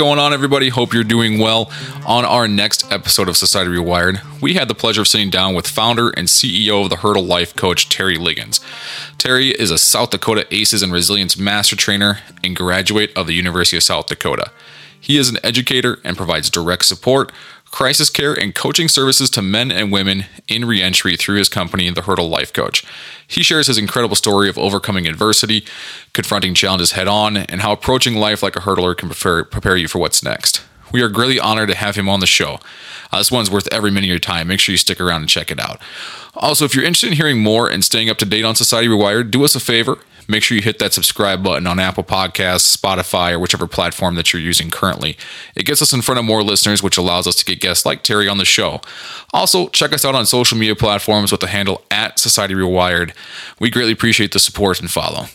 [0.00, 0.70] going on, everybody?
[0.70, 1.70] Hope you're doing well.
[2.06, 5.66] On our next episode of Society Rewired, we had the pleasure of sitting down with
[5.66, 8.60] founder and CEO of the Hurdle Life coach, Terry Liggins.
[9.18, 13.76] Terry is a South Dakota ACEs and Resilience Master Trainer and graduate of the University
[13.76, 14.50] of South Dakota.
[14.98, 17.30] He is an educator and provides direct support,
[17.70, 22.02] crisis care, and coaching services to men and women in reentry through his company, The
[22.02, 22.84] Hurdle Life Coach.
[23.26, 25.64] He shares his incredible story of overcoming adversity,
[26.12, 29.98] confronting challenges head on, and how approaching life like a hurdler can prepare, you for
[29.98, 30.62] what's next.
[30.92, 32.58] We are greatly honored to have him on the show.
[33.12, 34.48] Uh, this one's worth every minute of your time.
[34.48, 35.80] Make sure you stick around and check it out.
[36.34, 39.30] Also, if you're interested in hearing more and staying up to date on Society Rewired,
[39.30, 39.98] do us a favor
[40.30, 44.32] make sure you hit that subscribe button on Apple Podcasts, Spotify, or whichever platform that
[44.32, 45.16] you're using currently.
[45.54, 48.02] It gets us in front of more listeners, which allows us to get guests like
[48.02, 48.80] Terry on the show.
[49.32, 53.12] Also, check us out on social media platforms with the handle at Society Rewired.
[53.58, 55.26] We greatly appreciate the support and follow.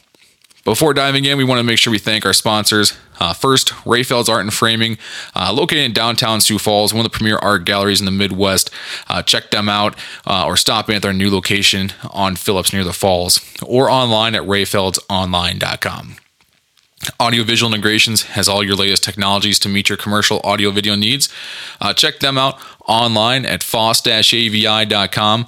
[0.66, 2.97] Before diving in, we want to make sure we thank our sponsors.
[3.19, 4.97] Uh, first, Rehfeld's Art and Framing,
[5.35, 8.71] uh, located in downtown Sioux Falls, one of the premier art galleries in the Midwest.
[9.08, 12.83] Uh, check them out uh, or stop in at their new location on Phillips near
[12.83, 16.16] the Falls or online at rehfeldsonline.com.
[17.19, 21.30] Audiovisual Integrations has all your latest technologies to meet your commercial audio video needs.
[21.80, 25.47] Uh, check them out online at foss-avi.com.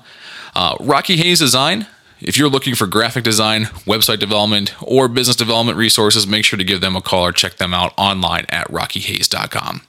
[0.55, 1.87] Uh, Rocky Hayes Design
[2.19, 6.63] if you're looking for graphic design, website development, or business development resources, make sure to
[6.63, 9.81] give them a call or check them out online at rockyhayes.com.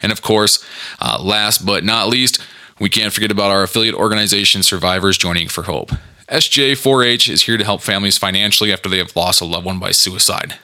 [0.00, 0.64] And of course,
[1.00, 2.40] uh, last but not least,
[2.80, 5.90] we can't forget about our affiliate organization, Survivors Joining for Hope.
[6.28, 9.90] SJ4H is here to help families financially after they have lost a loved one by
[9.90, 10.54] suicide.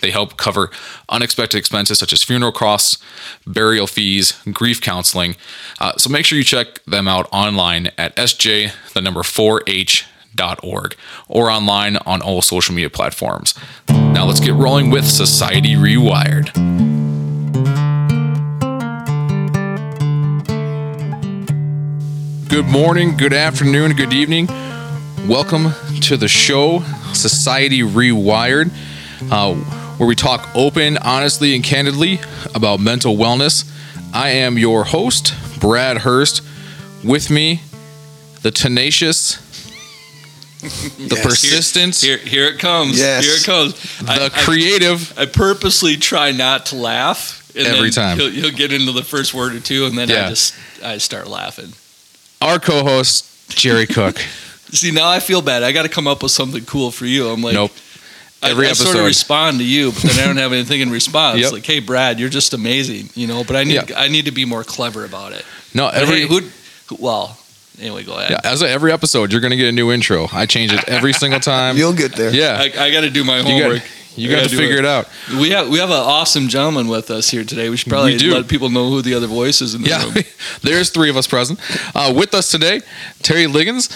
[0.00, 0.70] They help cover
[1.08, 2.98] unexpected expenses such as funeral costs,
[3.46, 5.34] burial fees, grief counseling.
[5.80, 10.04] Uh, so make sure you check them out online at SJ, the number 4H
[10.62, 10.96] org
[11.28, 13.54] or online on all social media platforms.
[13.88, 16.52] Now let's get rolling with Society Rewired.
[22.48, 24.46] Good morning, good afternoon, good evening.
[25.26, 25.72] Welcome
[26.02, 26.80] to the show,
[27.12, 28.70] Society Rewired,
[29.30, 29.54] uh,
[29.96, 32.20] where we talk open, honestly, and candidly
[32.54, 33.68] about mental wellness.
[34.12, 36.42] I am your host, Brad Hurst.
[37.02, 37.62] With me,
[38.42, 39.38] the tenacious,
[41.08, 41.22] the yes.
[41.22, 42.00] persistence.
[42.00, 42.98] Here, here, here, it comes.
[42.98, 43.24] Yes.
[43.24, 43.98] Here it comes.
[43.98, 45.16] The I, creative.
[45.18, 47.52] I, I, purposely try not to laugh.
[47.54, 48.18] every time.
[48.18, 50.26] He'll, he'll, get into the first word or two, and then yeah.
[50.26, 51.72] I just I start laughing.
[52.40, 54.18] Our co-host Jerry Cook.
[54.18, 55.62] See, now I feel bad.
[55.62, 57.28] I got to come up with something cool for you.
[57.28, 57.72] I'm like, nope.
[58.42, 60.90] Every I, I sort of respond to you, but then I don't have anything in
[60.90, 61.40] response.
[61.40, 61.52] yep.
[61.52, 63.44] Like, hey, Brad, you're just amazing, you know.
[63.44, 65.44] But I need I need to be more clever about it.
[65.72, 66.40] No, every hey, who,
[66.98, 67.38] well,
[67.80, 68.30] Anyway, go ahead.
[68.30, 70.28] Yeah, as of every episode, you're going to get a new intro.
[70.32, 71.76] I change it every single time.
[71.76, 72.32] You'll get there.
[72.32, 73.82] Yeah, I, I got to do my homework.
[74.16, 74.84] You got, to figure it.
[74.84, 74.86] it.
[74.86, 75.08] out.
[75.40, 77.68] We have we have an awesome gentleman with us here today.
[77.68, 80.14] We should probably we let people know who the other voices in the yeah, room.
[80.62, 81.58] there's three of us present.
[81.96, 82.80] Uh, with us today,
[83.22, 83.88] Terry Liggins,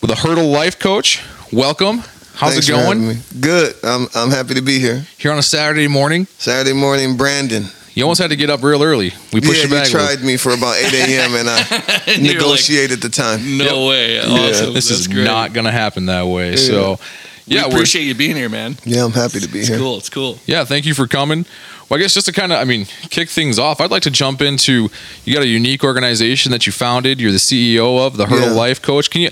[0.00, 1.22] with a Hurdle Life Coach.
[1.52, 1.98] Welcome.
[2.34, 3.18] How's Thanks it going?
[3.38, 3.76] Good.
[3.84, 5.04] I'm I'm happy to be here.
[5.18, 6.24] Here on a Saturday morning.
[6.38, 7.66] Saturday morning, Brandon.
[7.94, 9.12] You almost had to get up real early.
[9.32, 9.86] We pushed yeah, you back.
[9.86, 11.34] You tried me for about 8 a.m.
[11.34, 13.56] and I negotiated like, the time.
[13.56, 13.88] No yep.
[13.88, 14.18] way.
[14.18, 14.34] Awesome.
[14.34, 14.72] Yeah.
[14.72, 15.24] This That's is great.
[15.24, 16.50] not going to happen that way.
[16.50, 16.56] Yeah.
[16.56, 16.98] So,
[17.46, 18.76] yeah, we appreciate you being here, man.
[18.84, 19.78] Yeah, I'm happy to be it's here.
[19.78, 19.98] Cool.
[19.98, 20.38] It's cool.
[20.44, 21.46] Yeah, thank you for coming.
[21.88, 24.10] Well, I guess just to kind of, I mean, kick things off, I'd like to
[24.10, 24.88] jump into
[25.24, 27.20] you got a unique organization that you founded.
[27.20, 28.54] You're the CEO of the Hurdle yeah.
[28.54, 29.10] Life Coach.
[29.10, 29.30] Can you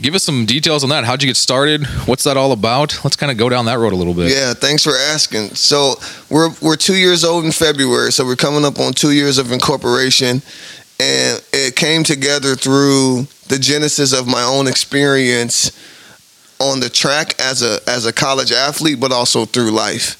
[0.00, 1.04] give us some details on that.
[1.04, 1.86] How'd you get started?
[2.06, 3.02] What's that all about?
[3.04, 4.30] Let's kind of go down that road a little bit.
[4.32, 5.54] Yeah, thanks for asking.
[5.54, 5.94] So
[6.28, 9.52] we're we're two years old in February, so we're coming up on two years of
[9.52, 10.42] incorporation,
[11.00, 15.72] and it came together through the genesis of my own experience
[16.60, 20.16] on the track as a as a college athlete, but also through life.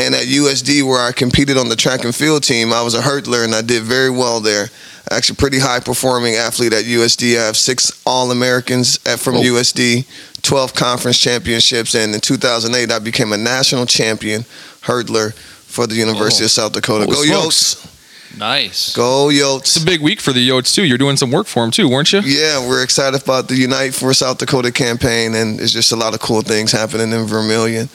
[0.00, 3.00] And at USD, where I competed on the track and field team, I was a
[3.00, 4.68] hurdler and I did very well there
[5.10, 7.38] actually pretty high performing athlete at USD.
[7.38, 9.42] I have six All Americans from oh.
[9.42, 10.06] USD,
[10.42, 14.42] 12 conference championships, and in 2008 I became a national champion
[14.82, 16.46] hurdler for the University oh.
[16.46, 17.06] of South Dakota.
[17.06, 17.94] Go Yotes!
[18.36, 18.94] Nice.
[18.94, 19.60] Go Yotes.
[19.60, 20.84] It's a big week for the Yotes too.
[20.84, 22.20] You're doing some work for them too, weren't you?
[22.20, 26.14] Yeah, we're excited about the Unite for South Dakota campaign, and there's just a lot
[26.14, 27.88] of cool things happening in Vermillion.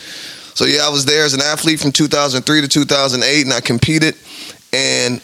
[0.56, 4.16] So yeah, I was there as an athlete from 2003 to 2008, and I competed.
[4.72, 5.22] And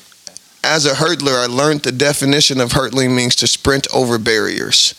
[0.63, 4.93] as a hurdler, I learned the definition of hurdling means to sprint over barriers.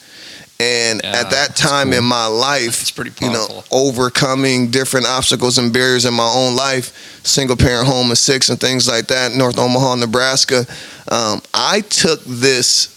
[0.58, 1.98] And yeah, at that time cool.
[1.98, 3.28] in my life, it's pretty powerful.
[3.28, 8.18] you know, overcoming different obstacles and barriers in my own life, single parent home of
[8.18, 10.66] six and things like that, North Omaha, Nebraska,
[11.08, 12.96] um, I took this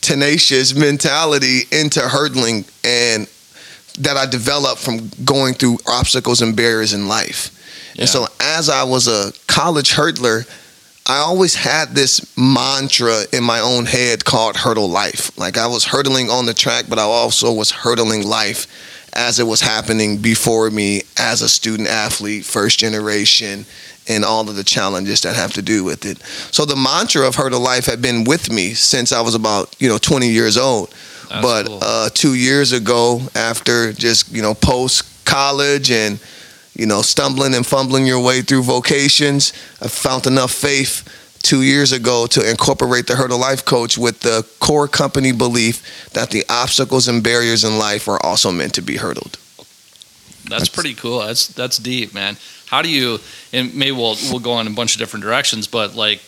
[0.00, 3.28] tenacious mentality into hurdling and
[3.98, 7.50] that I developed from going through obstacles and barriers in life.
[7.98, 10.46] And so as I was a college hurdler,
[11.06, 15.36] I always had this mantra in my own head called hurdle life.
[15.36, 18.66] Like I was hurdling on the track, but I also was hurdling life
[19.14, 23.66] as it was happening before me as a student athlete, first generation,
[24.08, 26.18] and all of the challenges that have to do with it.
[26.52, 29.88] So the mantra of hurdle life had been with me since I was about, you
[29.88, 30.94] know, 20 years old.
[31.28, 31.78] That's but cool.
[31.82, 36.18] uh, two years ago, after just, you know, post college and
[36.74, 39.52] you know, stumbling and fumbling your way through vocations.
[39.80, 41.08] I found enough faith
[41.42, 46.30] two years ago to incorporate the Hurdle Life Coach with the core company belief that
[46.30, 49.38] the obstacles and barriers in life are also meant to be hurdled.
[50.44, 51.20] That's, that's pretty cool.
[51.20, 52.36] That's that's deep, man.
[52.66, 53.18] How do you?
[53.52, 56.20] And maybe we'll we'll go on a bunch of different directions, but like,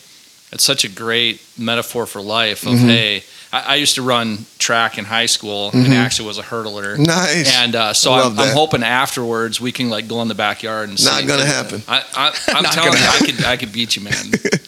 [0.52, 2.64] it's such a great metaphor for life.
[2.64, 2.88] Of mm-hmm.
[2.88, 5.84] hey, I, I, used to run track in high school mm-hmm.
[5.84, 6.98] and actually was a hurdler.
[6.98, 7.56] Nice.
[7.56, 10.98] And uh, so I'm, I'm, hoping afterwards we can like go in the backyard and.
[10.98, 11.08] See.
[11.20, 11.82] Not gonna happen.
[11.86, 12.02] I,
[12.48, 14.14] am telling you, I could I could beat you, man.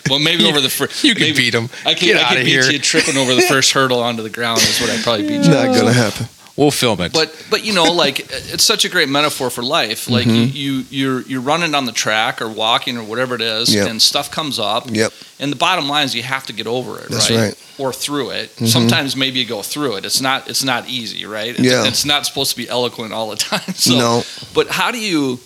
[0.08, 1.02] Well, maybe you, over the first.
[1.02, 1.68] You could beat him.
[1.84, 2.62] I could, I could beat here.
[2.62, 5.50] you tripping over the first hurdle onto the ground is what I'd probably beat you.
[5.50, 6.28] Not gonna happen.
[6.56, 7.12] We'll film it.
[7.12, 10.08] But but you know, like it's such a great metaphor for life.
[10.08, 10.56] Like mm-hmm.
[10.56, 13.88] you, you you're you're running on the track or walking or whatever it is, yep.
[13.88, 14.84] and stuff comes up.
[14.88, 15.12] Yep.
[15.38, 17.38] And the bottom line is you have to get over it, That's right?
[17.38, 17.70] right.
[17.78, 18.48] Or through it.
[18.50, 18.66] Mm-hmm.
[18.66, 20.06] Sometimes maybe you go through it.
[20.06, 21.50] It's not it's not easy, right?
[21.50, 21.86] It's, yeah.
[21.86, 23.74] It's not supposed to be eloquent all the time.
[23.74, 24.22] So, no.
[24.54, 25.38] But how do you,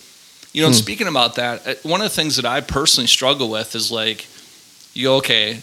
[0.53, 0.75] you know, mm.
[0.75, 4.27] speaking about that, uh, one of the things that I personally struggle with is like,
[4.95, 5.63] you okay,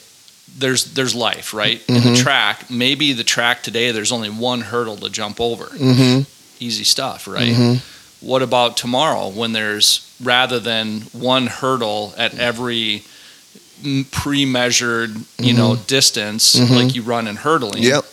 [0.57, 1.95] there's there's life right mm-hmm.
[1.95, 2.23] in the mm-hmm.
[2.23, 6.21] track maybe the track today there's only one hurdle to jump over mm-hmm.
[6.59, 8.25] easy stuff right mm-hmm.
[8.25, 13.03] what about tomorrow when there's rather than one hurdle at every
[14.11, 15.83] pre-measured you know mm-hmm.
[15.85, 16.73] distance mm-hmm.
[16.73, 18.03] like you run in hurdling yep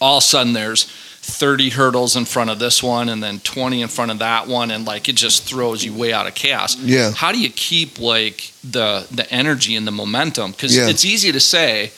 [0.00, 0.90] all of a sudden there's
[1.30, 4.70] 30 hurdles in front of this one and then 20 in front of that one
[4.70, 6.76] and like it just throws you way out of chaos.
[6.76, 7.12] Yeah.
[7.12, 10.52] How do you keep like the the energy and the momentum?
[10.52, 10.88] Because yeah.
[10.88, 11.92] it's easy to say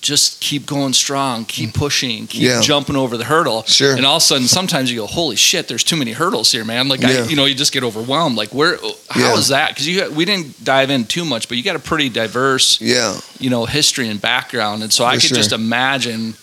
[0.00, 1.74] just keep going strong keep mm.
[1.74, 2.60] pushing keep yeah.
[2.60, 3.62] jumping over the hurdle.
[3.62, 3.96] Sure.
[3.96, 6.64] And all of a sudden sometimes you go holy shit there's too many hurdles here
[6.64, 6.88] man.
[6.88, 7.08] Like yeah.
[7.08, 8.36] I, you know you just get overwhelmed.
[8.36, 8.76] Like where
[9.08, 9.70] how is that?
[9.70, 13.18] Because you we didn't dive in too much but you got a pretty diverse yeah.
[13.38, 14.82] you know history and background.
[14.82, 15.36] And so For i could sure.
[15.36, 16.34] just imagine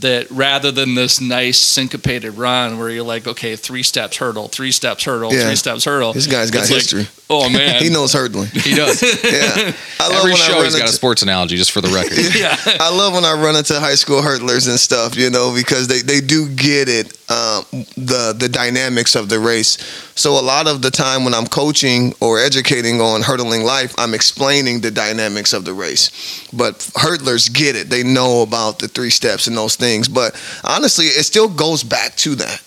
[0.00, 4.72] that rather than this nice syncopated run where you're like, okay, three steps hurdle, three
[4.72, 5.46] steps hurdle, yeah.
[5.46, 6.12] three steps hurdle.
[6.12, 7.00] This guy's got history.
[7.00, 8.48] Like, oh man, he knows hurdling.
[8.48, 9.02] He does.
[9.24, 11.88] yeah, I love Every when show I he's got a sports analogy, just for the
[11.88, 12.18] record.
[12.36, 15.86] yeah, I love when I run into high school hurdlers and stuff, you know, because
[15.86, 17.64] they, they do get it, um,
[17.96, 19.78] the the dynamics of the race.
[20.16, 24.12] So a lot of the time when I'm coaching or educating on hurdling life, I'm
[24.12, 26.10] explaining the dynamics of the race.
[26.52, 30.08] But hurdlers get it; they know about the three steps and those things things.
[30.08, 30.34] But
[30.64, 32.62] honestly, it still goes back to that.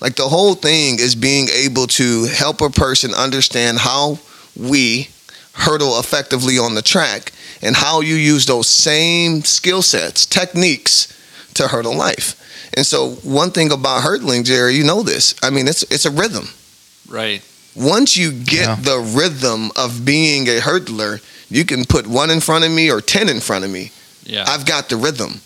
[0.00, 4.18] Like the whole thing is being able to help a person understand how
[4.56, 5.08] we
[5.52, 7.32] hurdle effectively on the track
[7.62, 11.12] and how you use those same skill sets, techniques
[11.54, 12.34] to hurdle life.
[12.76, 15.34] And so one thing about hurdling, Jerry, you know this.
[15.42, 16.48] I mean, it's it's a rhythm.
[17.08, 17.42] Right.
[17.74, 18.74] Once you get yeah.
[18.76, 23.00] the rhythm of being a hurdler, you can put one in front of me or
[23.00, 23.92] 10 in front of me.
[24.24, 24.44] Yeah.
[24.46, 25.40] I've got the rhythm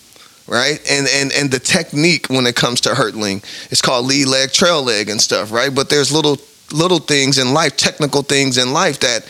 [0.51, 0.81] right?
[0.91, 4.83] And and and the technique when it comes to hurdling, it's called lead leg, trail
[4.83, 5.73] leg, and stuff, right?
[5.75, 6.39] But there's little
[6.73, 9.25] little things in life, technical things in life that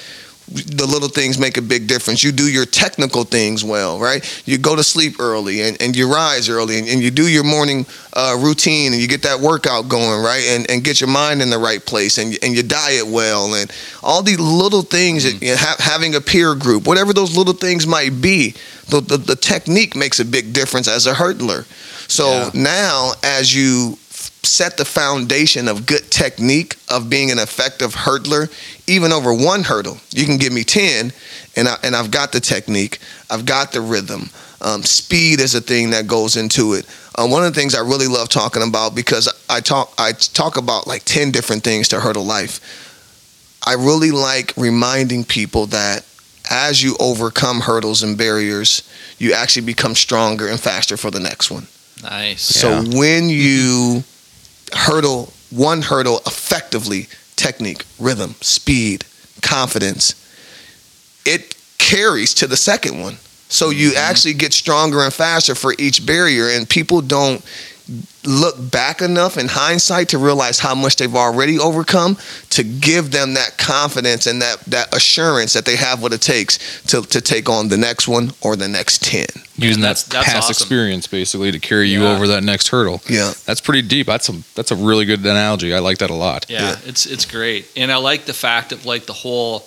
[0.50, 2.24] the little things make a big difference.
[2.24, 4.42] You do your technical things well, right?
[4.46, 7.44] You go to sleep early and, and you rise early and, and you do your
[7.44, 10.42] morning uh, routine and you get that workout going, right?
[10.48, 13.72] And, and get your mind in the right place and, and you diet well and
[14.02, 15.44] all these little things, mm-hmm.
[15.44, 18.54] you know, ha- having a peer group, whatever those little things might be,
[18.88, 21.64] the, the, the technique makes a big difference as a hurdler.
[22.10, 22.50] So yeah.
[22.54, 23.96] now, as you
[24.42, 28.50] set the foundation of good technique of being an effective hurdler,
[28.86, 29.98] even over one hurdle.
[30.10, 31.12] You can give me 10,
[31.56, 32.98] and, I, and I've got the technique,
[33.30, 34.30] I've got the rhythm.
[34.62, 36.86] Um, speed is a thing that goes into it.
[37.14, 40.58] Uh, one of the things I really love talking about because I talk I talk
[40.58, 42.60] about like 10 different things to hurdle life.
[43.66, 46.04] I really like reminding people that
[46.50, 51.50] as you overcome hurdles and barriers, you actually become stronger and faster for the next
[51.50, 51.66] one.
[52.02, 52.42] Nice.
[52.42, 52.98] So yeah.
[52.98, 54.04] when you
[54.74, 59.04] hurdle one hurdle effectively, technique, rhythm, speed,
[59.42, 60.14] confidence,
[61.26, 63.16] it carries to the second one.
[63.48, 63.98] So you mm-hmm.
[63.98, 67.44] actually get stronger and faster for each barrier, and people don't
[68.24, 72.16] look back enough in hindsight to realize how much they've already overcome
[72.50, 76.82] to give them that confidence and that, that assurance that they have what it takes
[76.84, 79.26] to, to take on the next one or the next 10.
[79.56, 80.50] Using that that's past awesome.
[80.52, 83.00] experience basically to carry you over that next hurdle.
[83.08, 83.32] Yeah.
[83.46, 84.06] That's pretty deep.
[84.06, 85.74] That's a that's a really good analogy.
[85.74, 86.46] I like that a lot.
[86.48, 86.76] Yeah, Yeah.
[86.86, 89.66] it's it's great, and I like the fact of like the whole,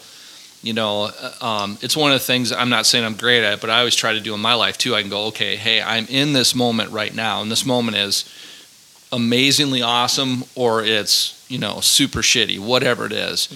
[0.64, 3.62] you know, uh, um, it's one of the things I'm not saying I'm great at,
[3.62, 4.96] but I always try to do in my life too.
[4.96, 8.26] I can go, okay, hey, I'm in this moment right now, and this moment is
[9.12, 13.50] amazingly awesome, or it's you know super shitty, whatever it is.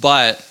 [0.00, 0.48] but.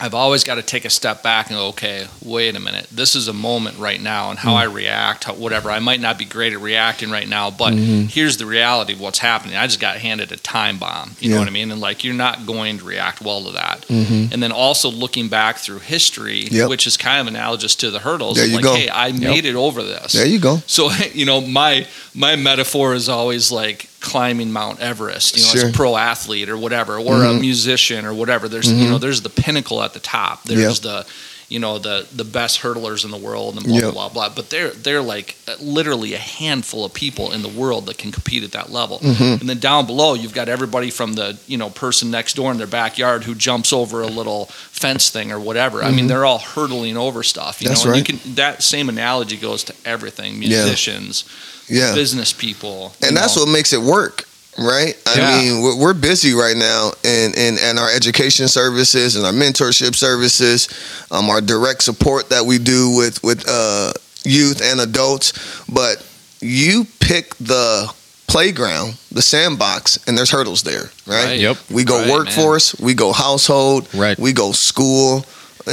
[0.00, 2.88] I've always got to take a step back and go, okay, wait a minute.
[2.90, 5.70] This is a moment right now, and how I react, how, whatever.
[5.70, 9.20] I might not be great at reacting right now, but here's the reality of what's
[9.20, 9.56] happening.
[9.56, 11.12] I just got handed a time bomb.
[11.20, 11.70] You know what I mean?
[11.70, 13.82] And like, you're not going to react well to that.
[13.88, 14.32] Mhm.
[14.32, 16.70] And then also looking back through history, Yep.
[16.70, 18.36] which is kind of analogous to the hurdles.
[18.36, 18.74] There you like, go.
[18.74, 20.12] hey, I made it over this.
[20.12, 20.60] There you go.
[20.66, 25.36] So you know, my my metaphor is always like climbing Mount Everest.
[25.36, 27.40] You know, as a pro athlete or whatever, or a Mhm.
[27.40, 28.48] musician or whatever.
[28.48, 28.90] There's you Mhm.
[28.90, 30.44] know, there's the pinnacle at the top.
[30.44, 30.82] There's Yep.
[30.82, 31.06] the
[31.50, 33.92] you know the the best hurdlers in the world and blah Yep.
[33.92, 34.28] blah blah blah.
[34.34, 38.10] But they're they're like uh, literally a handful of people in the world that can
[38.12, 38.98] compete at that level.
[39.00, 39.40] Mhm.
[39.40, 42.56] And then down below, you've got everybody from the you know person next door in
[42.58, 45.84] their backyard who jumps over a little fence thing or whatever.
[45.84, 46.08] I mean, Mhm.
[46.08, 47.60] they're all hurdling over stuff.
[47.60, 48.08] You That's know, and right.
[48.10, 50.38] you can that same analogy goes to everything.
[50.38, 51.53] Musicians, Yeah.
[51.68, 53.42] Business people, and that's know.
[53.44, 54.24] what makes it work
[54.56, 55.36] right i Yeah.
[55.36, 59.96] mean we're, we're busy right now in, in, in our education services and our mentorship
[59.96, 60.68] services
[61.10, 63.92] um, our direct support that we do with with uh,
[64.24, 65.32] youth and adults
[65.68, 66.06] but
[66.40, 67.92] you pick the
[68.28, 71.40] playground the sandbox and there's hurdles there right, Right.
[71.40, 71.56] Yep.
[71.70, 72.16] we go Right, man.
[72.16, 74.16] workforce we go household Right.
[74.20, 75.24] we go school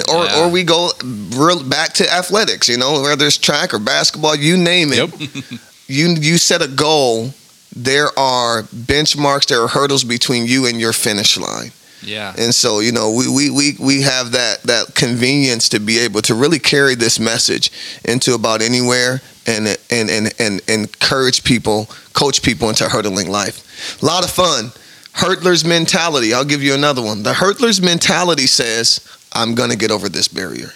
[0.09, 0.39] or, Yeah.
[0.45, 0.89] or we go
[1.35, 5.59] real back to athletics you know whether it's track or basketball you name it Yep.
[5.91, 7.31] you you set a goal
[7.75, 11.71] there are benchmarks there are hurdles between you and your finish line.
[12.03, 15.99] Yeah, and so you know we we we, we have that that convenience to be
[15.99, 17.71] able to really carry this message
[18.03, 24.01] into about anywhere and and and, and encourage people coach people into hurdling life.
[24.01, 24.71] A lot of fun.
[25.13, 26.33] Hurdler's mentality.
[26.33, 27.21] I'll give you another one.
[27.21, 28.99] The hurdler's mentality says
[29.33, 30.71] i'm going to get over this barrier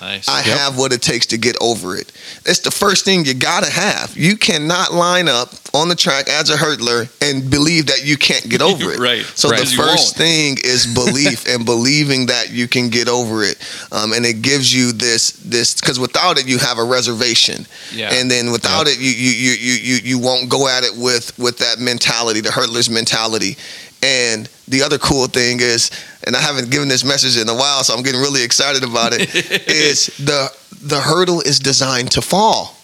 [0.00, 0.28] nice.
[0.28, 0.58] I Yep.
[0.58, 2.12] have what it takes to get over it.
[2.46, 4.12] It's the first thing you gotta have.
[4.16, 8.48] You cannot line up on the track as a hurdler and believe that you can't
[8.48, 8.98] get over it.
[8.98, 9.24] right.
[9.34, 9.58] So Right.
[9.58, 13.58] the 'Cause you first thing is belief and believing that you can get over it,
[13.92, 18.12] um, and it gives you this this because without it you have a reservation, Yeah.
[18.14, 21.32] and then without it you you you you you you won't go at it with
[21.38, 23.56] with that mentality, the hurdler's mentality.
[24.00, 25.90] And the other cool thing is,
[26.28, 29.14] and I haven't given this message in a while, so I'm getting really excited about
[29.14, 29.34] it.
[29.66, 32.76] is the the hurdle is designed to fall.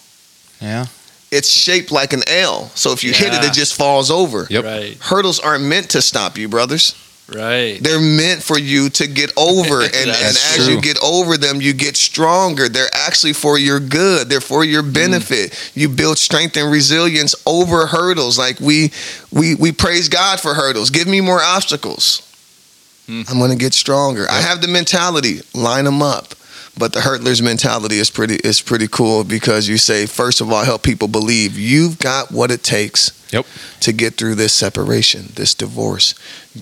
[0.60, 0.86] Yeah.
[1.30, 4.46] It's shaped like an L, so if you hit it, it just falls over.
[4.48, 4.64] Yep.
[4.64, 4.96] Right.
[4.98, 6.94] Hurdles aren't meant to stop you, brothers.
[7.28, 7.78] Right.
[7.82, 11.60] They're meant for you to get over, and, and That's as you get over them,
[11.60, 12.70] you get stronger.
[12.70, 14.30] They're actually for your good.
[14.30, 14.94] They're for your mm.
[14.94, 15.72] benefit.
[15.74, 18.38] You build strength and resilience over hurdles.
[18.38, 18.90] Like we,
[19.30, 20.88] we, we praise God for hurdles.
[20.88, 22.23] Give me more obstacles.
[23.06, 23.22] Hmm.
[23.28, 24.26] I'm gonna get stronger.
[24.30, 25.40] I have the mentality.
[25.54, 26.34] Line them up.
[26.76, 30.64] But the hurdler's mentality is pretty is pretty cool because you say first of all
[30.64, 33.46] help people believe you've got what it takes Yep.
[33.80, 36.14] to get through this separation, this divorce,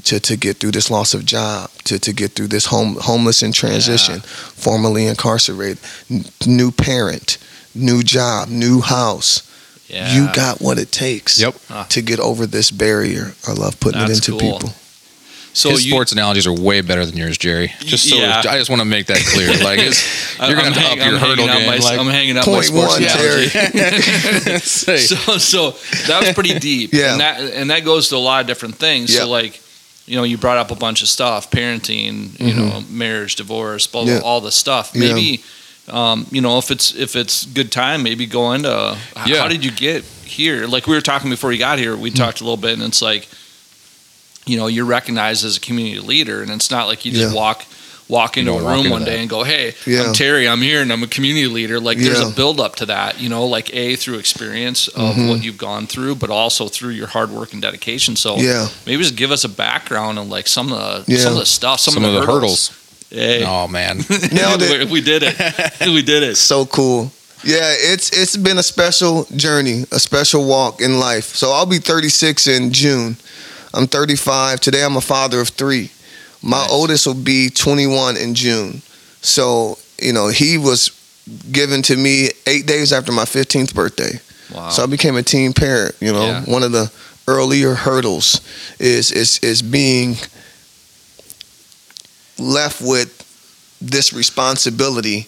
[0.05, 3.43] to, to get through this loss of job, to, to get through this home homeless
[3.43, 5.79] in transition, formerly incarcerated,
[6.11, 7.39] n- new parent,
[7.75, 9.43] new job, new house.
[9.89, 10.15] yeah.
[10.15, 11.89] You got what it takes Yep.
[11.91, 13.35] to get over this barrier.
[13.49, 14.59] I love putting That's it into cool.
[14.59, 14.75] people.
[15.55, 17.73] So His you, sports analogies are way better than yours, Jerry.
[17.81, 18.39] Just so Yeah.
[18.49, 19.49] I just want to make that clear.
[19.63, 21.67] Like you're gonna I'm hang- up your I'm hurdle out game.
[21.67, 23.49] My, like, I'm hanging up Point my sports one, analogy.
[24.59, 25.71] so so
[26.09, 26.93] that was pretty deep.
[26.93, 27.13] Yeah.
[27.13, 29.13] And that and that goes to a lot of different things.
[29.13, 29.21] Yeah.
[29.21, 29.61] So like,
[30.07, 34.03] you know, you brought up a bunch of stuff, parenting, you know, marriage, divorce, blah,
[34.05, 34.23] blah, Mm-hmm.
[34.23, 34.29] Yeah.
[34.29, 34.93] all the stuff.
[34.95, 35.13] Yeah.
[35.13, 35.45] Maybe
[35.89, 39.43] um, you know, if it's if it's good time, maybe go into Yeah.
[39.43, 40.67] how did you get here?
[40.67, 43.03] Like we were talking before you got here, we talked a little bit and it's
[43.03, 43.29] like
[44.47, 47.39] you know, you're recognized as a community leader and it's not like you just Yeah.
[47.41, 47.65] walk
[48.09, 49.19] walk into a room into one day that.
[49.21, 50.03] and go, "Hey, Yeah.
[50.03, 50.47] I'm Terry.
[50.47, 53.31] I'm here, and I'm a community leader." Like, there's a build up to that, you
[53.31, 55.29] know, like a through experience of Mhm.
[55.29, 58.15] what you've gone through, but also through your hard work and dedication.
[58.17, 58.69] So, Yeah.
[58.87, 61.21] maybe just give us a background on like some of the Yeah.
[61.23, 62.71] some of the stuff, some, Some of the, of the hurdles.
[63.09, 64.05] Hey, Oh man.
[64.33, 64.81] Nailed it.
[64.81, 65.35] we, we did it.
[65.87, 66.37] we did it.
[66.37, 67.13] so cool.
[67.45, 71.35] Yeah, it's it's been a special journey, a special walk in life.
[71.35, 73.17] So I'll be 36 in June.
[73.75, 74.83] I'm 35 today.
[74.85, 75.91] I'm a father of three.
[76.43, 76.71] My Nice.
[76.71, 78.83] oldest will be 21 in June.
[79.23, 80.91] So you know he was
[81.53, 84.21] given to me eight days after my 15th birthday.
[84.53, 84.71] Wow.
[84.71, 85.95] So I became a teen parent.
[86.01, 86.43] You know, Yeah.
[86.45, 86.91] one of the
[87.29, 88.41] earlier hurdles
[88.81, 90.17] is is is being
[92.39, 93.19] left with
[93.81, 95.27] this responsibility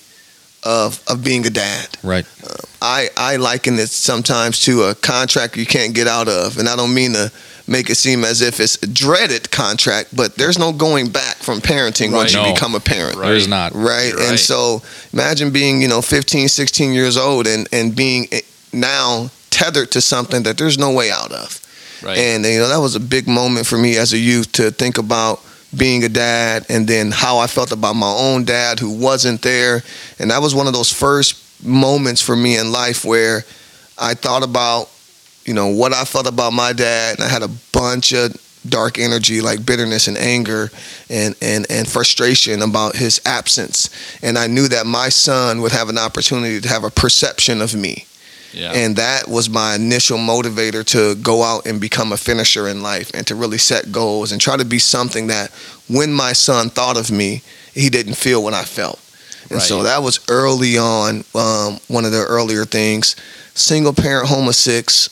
[0.62, 1.88] of of being a dad.
[2.02, 2.26] Right.
[2.44, 6.68] Uh, I I liken it sometimes to a contract you can't get out of, and
[6.68, 7.30] I don't mean to
[7.66, 11.60] make it seem as if it's a dreaded contract, but there's no going back from
[11.60, 12.42] parenting once Right.
[12.42, 12.54] you No.
[12.54, 13.16] become a parent.
[13.16, 13.28] Right.
[13.28, 13.74] There's not.
[13.74, 14.08] Right.
[14.12, 18.40] You're And so imagine being, you know, 15, 16 years old and, and being eh,
[18.72, 21.60] now tethered to something that there's no way out of.
[22.02, 22.18] Right.
[22.18, 24.98] And, you know, that was a big moment for me as a youth to think
[24.98, 25.40] about
[25.74, 29.82] being a dad and then how I felt about my own dad who wasn't there.
[30.18, 33.44] And that was one of those first moments for me in life where
[33.96, 34.90] I thought about,
[35.44, 37.16] you know, what I felt about my dad.
[37.16, 38.36] And I had a bunch of
[38.66, 40.70] dark energy like bitterness and anger
[41.10, 43.90] and, and, and frustration about his absence.
[44.22, 47.74] And I knew that my son would have an opportunity to have a perception of
[47.74, 48.06] me.
[48.52, 48.72] yeah.
[48.72, 53.10] And that was my initial motivator to go out and become a finisher in life
[53.12, 55.50] and to really set goals and try to be something that
[55.88, 57.42] when my son thought of me,
[57.74, 58.98] he didn't feel what I felt.
[59.50, 63.14] And so that was early on, um, one of the earlier things.
[63.54, 65.10] Single parent, home of six.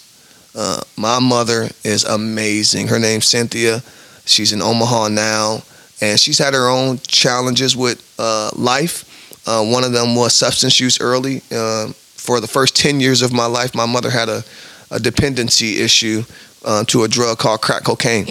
[0.55, 2.89] Uh, my mother is amazing.
[2.89, 3.83] Her name's Cynthia.
[4.25, 5.63] She's in Omaha now,
[6.01, 9.09] and she's had her own challenges with uh, life.
[9.47, 11.43] Uh, one of them was substance use early.
[11.51, 14.45] Um for the first 10 years of my life, my mother had a,
[14.93, 16.23] a dependency issue
[16.65, 18.27] uh, to a drug called crack cocaine.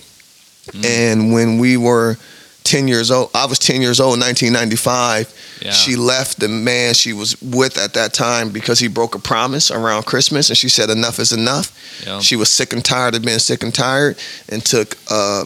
[0.67, 0.85] Mm.
[0.85, 2.15] And when we were
[2.63, 5.60] 10 years old, I was 10 years old in 1995.
[5.62, 5.72] yeah.
[5.72, 9.72] She left the man she was with at that time because he broke a promise
[9.72, 11.72] around Christmas, and she said, Enough is enough.
[12.06, 12.20] yeah.
[12.20, 14.18] She was sick and tired of being sick and tired,
[14.50, 15.44] and took uh,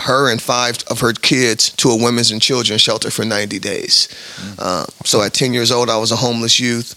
[0.00, 4.08] her and five of her kids to a women's and children's shelter for 90 days.
[4.58, 6.96] Uh, so at 10 years old, I was a homeless youth.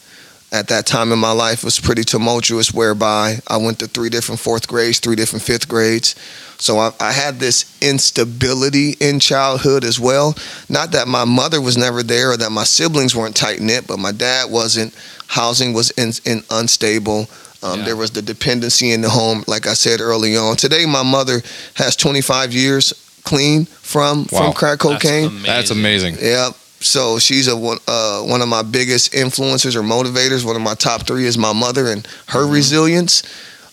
[0.53, 4.39] At that time in my life, was pretty tumultuous, whereby I went to three different
[4.39, 6.15] fourth grades, three different fifth grades.
[6.59, 10.35] So I, I had this instability in childhood as well.
[10.69, 13.97] Not that my mother was never there or that my siblings weren't tight knit, but
[13.97, 14.93] my dad wasn't.
[15.27, 17.27] Housing was in, in unstable.
[17.63, 17.85] Um, Yeah.
[17.85, 20.55] There was the dependency in the home, like I said early on.
[20.55, 21.41] Today, my mother
[21.73, 22.93] has 25 years
[23.23, 24.39] clean from Wow.
[24.43, 25.41] from crack cocaine.
[25.41, 26.17] That's amazing.
[26.21, 26.57] Yep.
[26.85, 30.45] So she's a one, uh, one of my biggest influencers or motivators.
[30.45, 33.23] One of my top three is my mother and her resilience.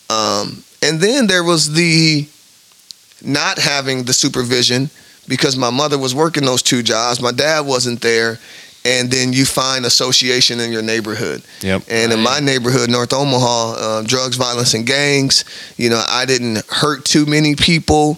[0.09, 2.27] Um, and then there was the
[3.23, 4.91] not having the supervision
[5.29, 7.21] because my mother was working those two jobs.
[7.21, 8.39] My dad wasn't there.
[8.83, 11.43] And then you find association in your neighborhood.
[11.61, 11.83] Yep.
[11.91, 15.45] And in my neighborhood, North Omaha, uh, drugs, violence, and gangs.
[15.77, 18.17] You know, I didn't hurt too many people,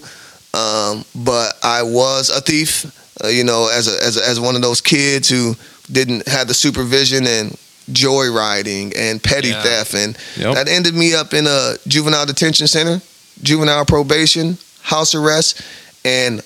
[0.55, 2.87] um, but I was a thief.
[3.23, 5.55] Uh, you know, as a, as a, as one of those kids who
[5.91, 7.57] didn't have the supervision and
[7.91, 9.63] joyriding and petty Yeah.
[9.63, 10.55] theft, and Yep.
[10.55, 13.01] that ended me up in a juvenile detention center,
[13.43, 15.61] juvenile probation, house arrest,
[16.05, 16.43] and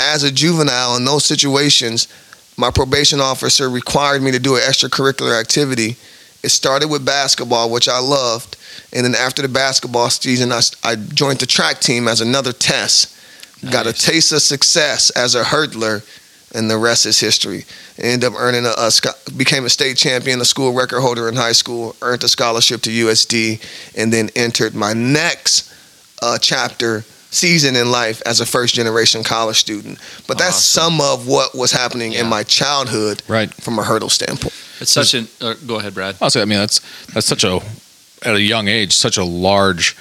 [0.00, 2.08] as a juvenile in those situations,
[2.56, 5.96] my probation officer required me to do an extracurricular activity.
[6.42, 8.56] It started with basketball, which I loved,
[8.92, 13.14] and then after the basketball season, I, I joined the track team as another test.
[13.70, 16.02] Got a taste of success as a hurdler,
[16.54, 17.64] and the rest is history.
[17.98, 18.90] Ended up earning a, a
[19.36, 22.90] became a state champion, a school record holder in high school, earned a scholarship to
[22.90, 23.60] USD,
[23.96, 25.72] and then entered my next
[26.22, 29.98] uh, chapter season in life as a first generation college student.
[30.26, 30.98] But that's Awesome.
[30.98, 33.52] some of what was happening in my childhood Right.
[33.52, 34.54] from a hurdle standpoint.
[34.80, 35.26] It's such an.
[35.40, 36.16] Uh, go ahead, Brad.
[36.22, 36.80] I'll say, I mean, that's
[37.12, 37.60] that's such a
[38.22, 39.96] at a young age, such a large,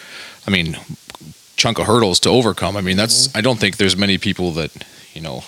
[0.47, 0.77] I mean,
[1.57, 2.77] chunk of hurdles to overcome.
[2.77, 4.71] I mean, that's I don't think there's many people that
[5.13, 5.41] you know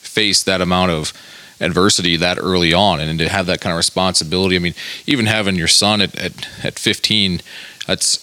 [0.00, 1.12] face that amount of
[1.60, 4.56] adversity that early on, and to have that kind of responsibility.
[4.56, 4.74] I mean,
[5.06, 6.32] even having your son at at,
[6.64, 7.40] at 15,
[7.86, 8.22] that's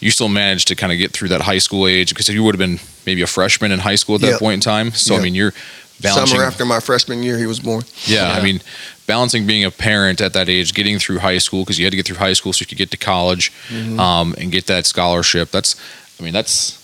[0.00, 2.54] you still managed to kind of get through that high school age because you would
[2.54, 4.38] have been maybe a freshman in high school at that Yep.
[4.40, 4.92] point in time.
[4.92, 5.52] So I mean, you're
[6.00, 7.82] balancing Summer after my freshman year, he was born.
[8.04, 8.60] yeah, I mean,
[9.06, 11.96] balancing being a parent at that age, getting through high school because you had to
[11.96, 13.98] get through high school so you could get to college Mm-hmm.
[13.98, 15.50] um, and get that scholarship.
[15.50, 15.74] That's,
[16.18, 16.76] I mean, that's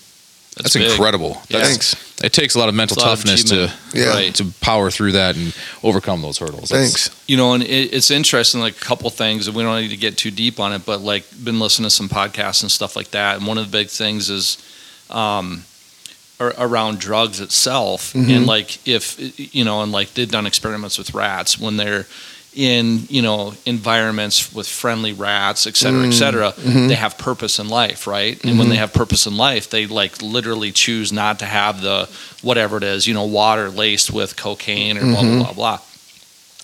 [0.55, 0.89] that's, big.
[0.89, 1.41] incredible.
[1.49, 1.59] Yeah.
[1.59, 2.21] That's, Thanks.
[2.23, 3.73] It takes a lot of mental It's a of toughness to.
[3.93, 4.07] Yeah.
[4.09, 4.35] Right.
[4.35, 6.69] to power through that and overcome those hurdles.
[6.69, 7.23] That's- Thanks.
[7.27, 9.97] You know, and it, it's interesting, like a couple things, and we don't need to
[9.97, 13.11] get too deep on it, but like been listening to some podcasts and stuff like
[13.11, 13.37] that.
[13.37, 14.57] And one of the big things is
[15.09, 15.63] um,
[16.39, 18.13] around drugs itself.
[18.13, 18.37] Mhm.
[18.37, 19.17] And like if,
[19.53, 22.05] you know, and like they've done experiments with rats when they're
[22.55, 26.87] in, you know, environments with friendly rats, et cetera, et cetera, Mhm.
[26.87, 28.39] they have purpose in life, right?
[28.45, 32.07] And when they have purpose in life, they like literally choose not to have the
[32.41, 35.79] whatever it is, you know, water laced with cocaine or blah, blah, blah, blah.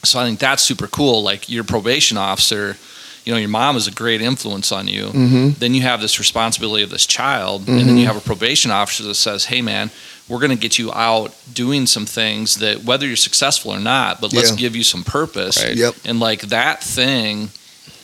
[0.03, 1.21] So I think that's super cool.
[1.23, 2.77] Like your probation officer,
[3.25, 5.05] you know your mom is a great influence on you.
[5.07, 5.49] Mm-hmm.
[5.59, 9.03] Then you have this responsibility of this child, and then you have a probation officer
[9.03, 9.91] that says, "Hey, man."
[10.31, 14.21] We're going to get you out doing some things that, whether you're successful or not,
[14.21, 14.55] but let's Yeah.
[14.55, 15.61] give you some purpose.
[15.61, 15.75] Right.
[15.75, 15.95] Yep.
[16.05, 17.49] And like that thing,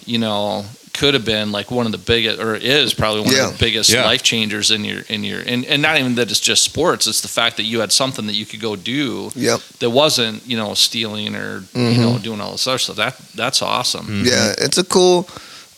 [0.06, 3.48] you know, could have been like one of the biggest, or is probably one Yeah.
[3.48, 4.04] of the biggest Yeah.
[4.04, 7.08] life changers in your in your and, and not even that it's just sports.
[7.08, 9.62] It's the fact that you had something that you could go do Yep.
[9.80, 11.98] that wasn't you know stealing or you Mhm.
[12.00, 12.96] know doing all this other stuff.
[12.98, 14.26] That that's awesome.
[14.26, 15.30] Yeah, it's a cool,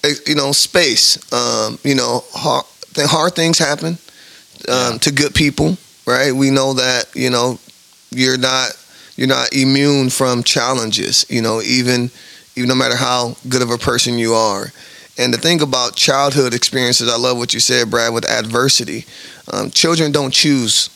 [0.05, 1.17] eh, you know, space.
[1.33, 2.65] Um, you know, hard,
[2.97, 3.97] hard things happen
[4.69, 4.97] um, Yeah.
[4.99, 5.77] to good people,
[6.09, 6.31] right?
[6.33, 7.59] We know that you know
[8.09, 8.71] you're not
[9.15, 11.25] you're not immune from challenges.
[11.29, 12.09] You know, even
[12.55, 14.71] even no matter how good of a person you are.
[15.17, 19.05] And the thing about childhood experiences, I love what you said, Brad, with adversity.
[19.51, 20.89] Um, children don't choose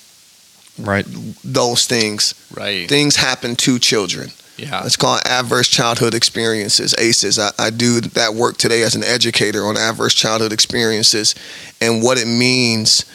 [0.80, 1.06] Right.
[1.44, 2.34] those things.
[2.56, 2.88] Right.
[2.88, 4.32] Things happen to children.
[4.58, 4.86] Yeah.
[4.86, 7.38] It's called adverse childhood experiences, ACEs.
[7.38, 11.36] I, I do that work today as an educator on adverse childhood experiences
[11.82, 13.06] and what it means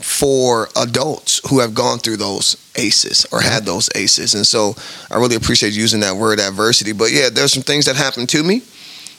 [0.00, 4.34] for adults who have gone through those ACEs or had those ACEs.
[4.34, 4.74] And so
[5.10, 6.92] I really appreciate using that word adversity.
[6.92, 8.62] But yeah, there's some things that happened to me.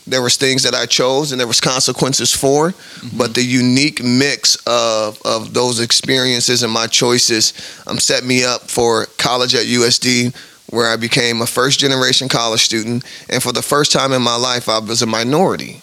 [0.05, 2.73] There was things that I chose and there was consequences for,
[3.17, 7.53] but the unique mix of, of those experiences and my choices
[7.87, 10.35] um, set me up for college at USD
[10.73, 14.35] where I became a first generation college student, and for the first time in my
[14.35, 15.81] life, I was a minority.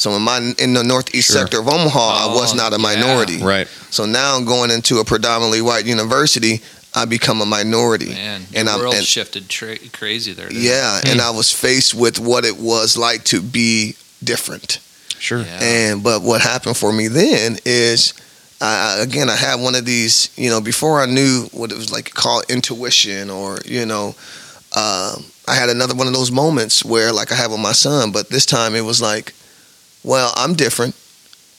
[0.00, 1.42] So in my in the northeast Sure.
[1.42, 2.82] sector of Omaha, I was Oh, not a yeah.
[2.82, 3.36] minority.
[3.42, 3.68] Right.
[3.90, 6.62] So now I'm going into a predominantly white university.
[6.94, 8.06] I become a minority.
[8.06, 10.48] Man, And the I'm- world and- shifted tra- crazy there.
[10.48, 14.78] didn't Yeah, and I was faced with what it was like to be different.
[15.18, 15.40] Sure.
[15.42, 15.58] Yeah.
[15.62, 18.14] And but what happened for me then is,
[18.58, 20.30] I, I- again, I had one of these.
[20.34, 24.14] You know, before I knew what it was like called intuition, or you know,
[24.72, 28.12] um, I had another one of those moments where, like I had with my son,
[28.12, 29.34] but this time it was like,
[30.02, 30.96] well, I'm different,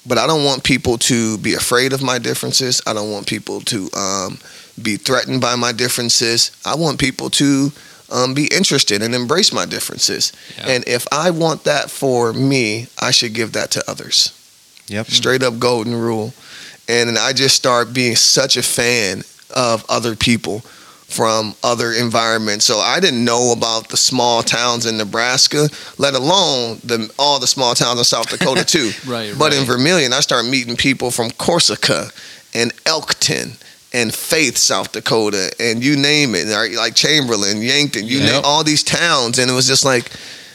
[0.05, 2.81] but I don't want people to be afraid of my differences.
[2.87, 4.39] I don't want people to um,
[4.81, 6.51] be threatened by my differences.
[6.65, 7.71] I want people to
[8.11, 10.33] um, be interested and embrace my differences.
[10.57, 10.69] Yeah.
[10.69, 14.37] And if I want that for me, I should give that to others.
[14.87, 15.07] Yep.
[15.07, 16.33] Straight up golden rule.
[16.89, 19.23] And I just start being such a fan
[19.55, 20.63] of other people
[21.11, 22.65] from other environments.
[22.65, 27.47] So I didn't know about the small towns in Nebraska, let alone the all the
[27.47, 28.91] small towns in South Dakota too.
[29.05, 29.33] Right.
[29.37, 29.67] But in right.
[29.67, 32.07] Vermillion, I started meeting people from Corsica
[32.53, 33.53] and Elkton
[33.93, 36.71] and Faith, South Dakota, and you name it, right?
[36.73, 38.31] like Chamberlain, Yankton, you Yep.
[38.31, 40.11] name all these towns, and it was just like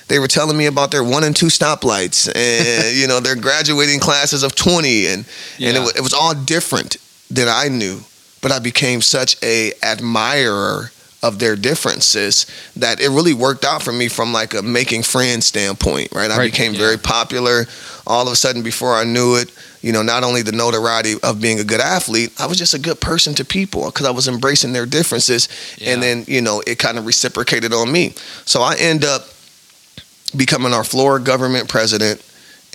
[0.08, 4.00] they were telling me about their one and two stoplights, and you know their graduating
[4.00, 5.24] classes of twenty, and
[5.58, 5.88] and it, Yeah.
[5.96, 6.96] it was all different
[7.30, 8.00] than I knew,
[8.42, 10.90] but I became such a admirer
[11.22, 12.46] of their differences
[12.76, 16.30] that it really worked out for me from like a making friends standpoint, right?
[16.30, 16.52] I Right.
[16.52, 16.78] became Yeah.
[16.80, 17.66] very popular.
[18.06, 19.50] All of a sudden, before I knew it,
[19.82, 22.78] you know, not only the notoriety of being a good athlete, I was just a
[22.78, 25.48] good person to people because I was embracing their differences,
[25.84, 28.14] and then you know it kind of reciprocated on me.
[28.44, 29.28] So I end up
[30.36, 32.20] becoming our Florida government president.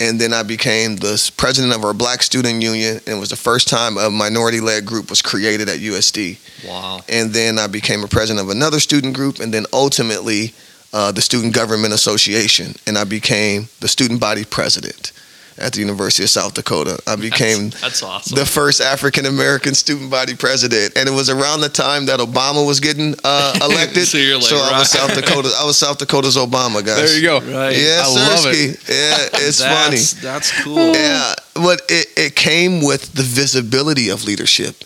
[0.01, 3.35] And then I became the president of our Black Student Union, and it was the
[3.35, 7.01] first time a minority-led group was created at USD wow.
[7.07, 10.53] and then I became a president of another student group, and then ultimately
[10.93, 15.11] uh, the Student Government Association, and I became the student body president
[15.57, 16.97] at the University of South Dakota.
[17.07, 18.35] I became That's, that's awesome.
[18.37, 22.65] the first African American student body president, and it was around the time that Obama
[22.65, 24.07] was getting uh, elected.
[24.11, 24.89] So you're like, I was.
[24.89, 25.49] South Dakota.
[25.57, 26.97] I was South Dakota's Obama, guys.
[26.97, 27.39] There you go.
[27.39, 27.75] right.
[27.77, 28.89] Yeah, I love it.
[28.89, 29.97] Yeah, it's funny.
[29.97, 30.93] that's, That's cool.
[30.93, 34.83] Yeah, but it, it came with the visibility of leadership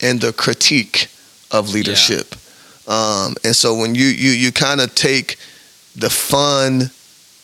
[0.00, 1.08] and the critique
[1.50, 2.34] of leadership.
[2.86, 5.36] Um, and so when you you you kind of take
[5.96, 6.90] the fun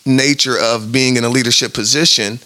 [0.05, 2.39] nature of being in a leadership position,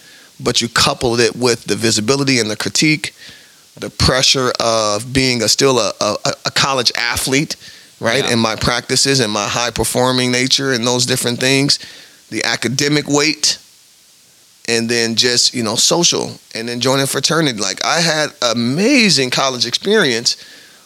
[0.43, 3.13] but you couple it with the visibility and the critique,
[3.77, 7.55] the pressure of being a still a, a, a college athlete,
[7.99, 8.23] right?
[8.23, 8.31] Yeah.
[8.31, 11.79] And my practices and my high performing nature and those different things,
[12.29, 13.57] the academic weight,
[14.67, 19.65] and then just you know social and then joining fraternity like i had amazing college
[19.65, 20.37] experience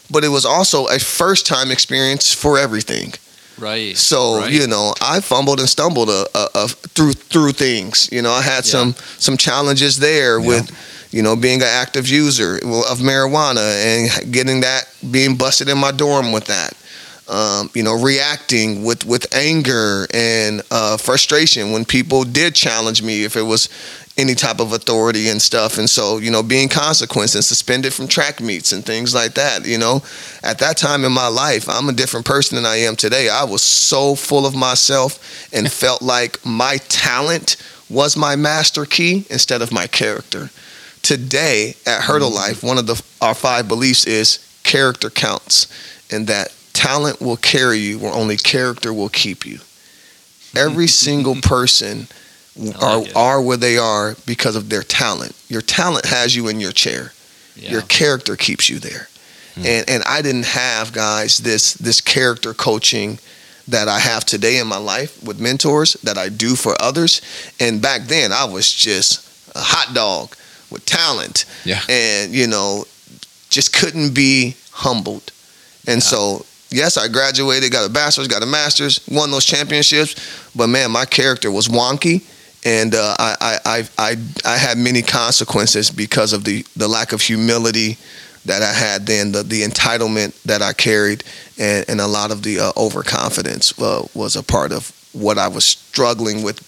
[0.09, 3.13] but it was also a first time experience for everything
[3.57, 3.95] Right.
[3.95, 4.51] so right.
[4.51, 8.41] you know i fumbled and stumbled uh, uh, uh, through through things you know i
[8.41, 8.71] had Yeah.
[8.75, 10.69] some some challenges there with
[11.11, 15.91] you know being an active user of marijuana and getting that being busted in my
[15.91, 16.73] dorm with that
[17.27, 23.23] um, you know, reacting with with anger and uh, frustration when people did challenge me
[23.23, 23.67] if it was
[24.17, 25.77] any type of authority and stuff.
[25.77, 29.65] And so, you know, being consequenced and suspended from track meets and things like that.
[29.65, 30.03] You know,
[30.41, 33.27] at that time in my life, I'm a different person than I am today.
[33.29, 37.57] I was so full of myself and felt like my talent
[37.89, 40.49] was my master key instead of my character.
[41.01, 42.35] Today at Hurdle Mm-hmm.
[42.35, 45.67] Life, one of the our five beliefs is character counts,
[46.11, 49.59] and that talent will carry you where only character will keep you.
[50.55, 52.07] Every single person
[52.81, 53.15] are, it.
[53.15, 55.35] are where they are because of their talent.
[55.49, 57.11] Your talent has you in your chair.
[57.55, 57.71] Yeah.
[57.71, 59.07] Your character keeps you there.
[59.55, 59.65] Hmm.
[59.65, 63.19] And and I didn't have guys this this character coaching
[63.67, 67.21] that I have today in my life with mentors that I do for others.
[67.59, 70.35] And back then I was just a hot dog
[70.69, 71.45] with talent.
[71.63, 71.81] Yeah.
[71.89, 72.85] And you know,
[73.49, 75.31] just couldn't be humbled.
[75.87, 80.15] And so yes, I graduated, got a bachelor's, got a master's, won those championships,
[80.55, 82.23] but man, my character was wonky.
[82.65, 87.21] And uh, I, I, I, I, had many consequences because of the, the lack of
[87.21, 87.99] humility
[88.45, 91.23] that I had then, the, the entitlement that I carried,
[91.59, 95.47] and, and a lot of the uh, overconfidence uh, was a part of what I
[95.47, 96.59] was struggling with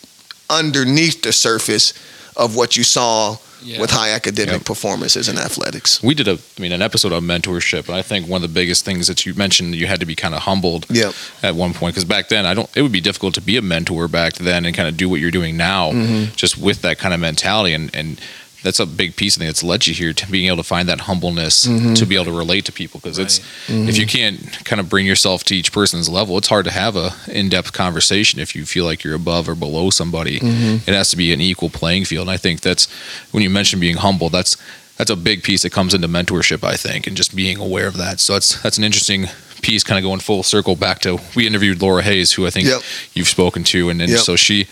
[0.49, 1.93] underneath the surface
[2.35, 3.79] of what you saw Yeah.
[3.81, 4.65] with high academic Yep.
[4.65, 6.01] performances in athletics.
[6.03, 8.53] We did a, I mean, an episode on mentorship, and I think one of the
[8.53, 11.13] biggest things that you mentioned, you had to be kind of humbled Yep.
[11.43, 12.69] at one point because back then, I don't.
[12.75, 15.19] It would be difficult to be a mentor back then and kind of do what
[15.19, 16.35] you're doing now, Mm-hmm.
[16.35, 18.19] just with that kind of mentality, and and
[18.67, 19.37] that's a big piece.
[19.37, 21.93] I think that's led you here to being able to find that humbleness Mm-hmm.
[21.93, 25.05] to be able to relate to people because it's if you can't kind of bring
[25.05, 28.83] yourself to each person's level, it's hard to have a in-depth conversation if you feel
[28.85, 30.39] like you're above or below somebody.
[30.39, 30.89] Mm-hmm.
[30.89, 32.87] It has to be an equal playing field, and I think that's
[33.31, 34.29] when you mention being humble.
[34.29, 34.57] That's
[34.97, 37.97] that's a big piece that comes into mentorship, I think, and just being aware of
[37.97, 38.19] that.
[38.19, 39.27] So that's that's an interesting
[39.61, 42.67] piece, kind of going full circle back to we interviewed Laura Hayes, who I think
[42.67, 42.81] Yep.
[43.13, 44.19] you've spoken to, and then Yep.
[44.19, 44.67] so she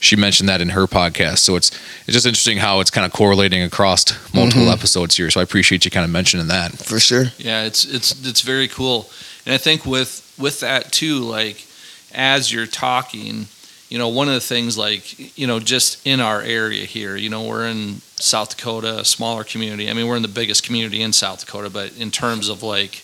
[0.00, 1.38] she mentioned that in her podcast.
[1.40, 1.70] So it's
[2.06, 4.72] it's just interesting how it's kind of correlating across multiple Mm-hmm.
[4.72, 5.30] episodes here.
[5.30, 6.72] So I appreciate you kind of mentioning that.
[6.78, 7.32] For sure.
[7.38, 9.10] Yeah, it's it's it's very cool,
[9.44, 11.66] and I think with with that too, like
[12.14, 13.46] as you're talking,
[13.90, 17.28] you know, one of the things like you know, just in our area here, you
[17.28, 19.90] know, we're in South Dakota, a smaller community.
[19.90, 23.02] I mean, we're in the biggest community in South Dakota, but in terms of like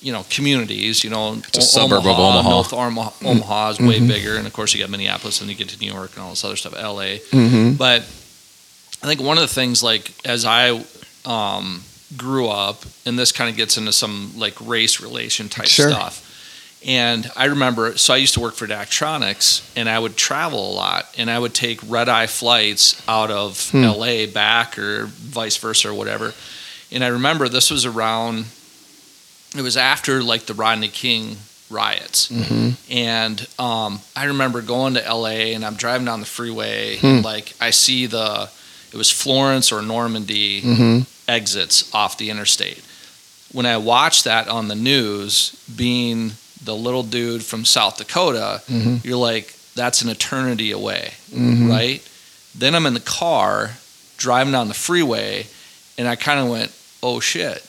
[0.00, 2.48] you know communities, you know, it's a suburb of Omaha.
[2.50, 5.68] North Omaha, Omaha is way bigger, and of course you got Minneapolis, and you get
[5.70, 7.18] to New York and all this other stuff, L.A.
[7.18, 7.76] Mm-hmm.
[7.76, 8.02] But
[9.02, 10.84] I think one of the things, like as I
[11.24, 11.82] um,
[12.16, 15.90] grew up, and this kind of gets into some like race relation type Sure.
[15.90, 16.21] stuff.
[16.86, 20.74] And I remember, so I used to work for Daktronics, and I would travel a
[20.74, 23.84] lot, and I would take red eye flights out of Hmm.
[23.84, 26.34] LA back, or vice versa, or whatever.
[26.90, 28.46] And I remember this was around,
[29.56, 31.36] it was after like the Rodney King
[31.70, 32.28] riots.
[32.28, 32.70] Mm-hmm.
[32.92, 37.06] And um, I remember going to LA and I'm driving down the freeway Hmm.
[37.06, 38.50] and like I see the
[38.92, 40.98] it was Florence or Normandy Mm-hmm.
[41.28, 42.82] exits off the interstate.
[43.52, 46.32] When I watched that on the news, being
[46.64, 49.04] the little dude from South Dakota, Mhm.
[49.04, 51.68] you're like, that's an eternity away, Mhm.
[51.68, 52.02] right?
[52.54, 53.72] Then I'm in the car
[54.18, 55.46] driving down the freeway
[55.98, 56.70] and I kind of went,
[57.02, 57.64] oh shit.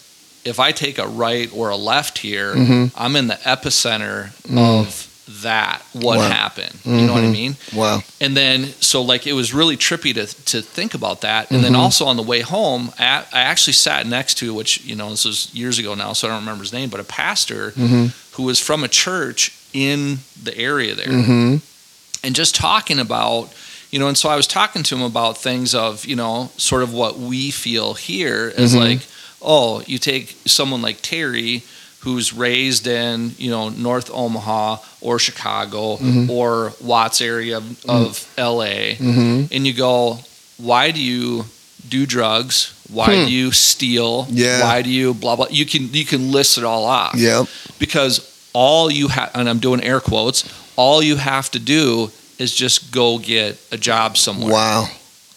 [0.46, 2.92] If I take a right or a left here, Mhm.
[2.96, 4.58] I'm in the epicenter Mm.
[4.82, 5.08] of
[5.42, 6.28] that, what Wow.
[6.30, 6.78] happened.
[6.84, 7.32] You know what I Mhm.
[7.32, 7.58] mean?
[7.74, 8.04] Wow.
[8.20, 11.50] And then, so like it was really trippy to, to think about that.
[11.50, 11.80] And then Mhm.
[11.80, 15.24] also on the way home, I, I actually sat next to, which, you know, this
[15.24, 18.08] was years ago now, so I don't remember his name, but a pastor Mm-hmm.
[18.34, 21.56] Who was from a church in the area there Mm-hmm.
[22.26, 23.52] and just talking about
[23.92, 26.84] you know and so i was talking to him about things of you know sort
[26.84, 28.80] of what we feel here as Mhm.
[28.80, 29.00] like
[29.42, 31.64] oh you take someone like terry
[32.00, 36.30] who's raised in you know north omaha or chicago Mhm.
[36.30, 39.46] or watts area of, of la Mm-hmm.
[39.52, 40.20] and you go
[40.58, 41.46] why do you
[41.90, 43.26] do drugs why Hmm.
[43.26, 44.62] do you steal Yeah.
[44.62, 47.46] why do you blah blah you can you can list it all off Yeah.
[47.80, 48.22] because
[48.54, 50.44] all you have and i'm doing air quotes
[50.76, 54.90] all you have to do is just go get a job somewhere Wow.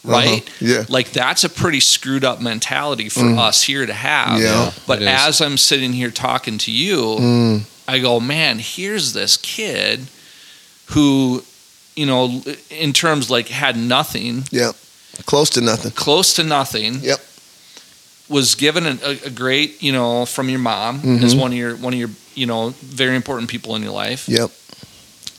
[0.05, 0.67] right Uh-huh.
[0.73, 0.85] Yeah.
[0.89, 3.39] like that's a pretty screwed up mentality for Mm.
[3.39, 4.73] us here to have Yeah.
[4.87, 7.61] but as i'm sitting here talking to you Mm.
[7.87, 10.07] i go man here's this kid
[10.87, 11.43] who
[11.95, 14.75] you know in terms like had nothing Yep.
[15.25, 15.93] Close to nothing.
[15.93, 17.21] close to nothing Yep.
[18.29, 21.23] Was given a, a, great you know from your mom Mhm.
[21.23, 24.29] as one of your one of your you know very important people in your life
[24.29, 24.51] Yep.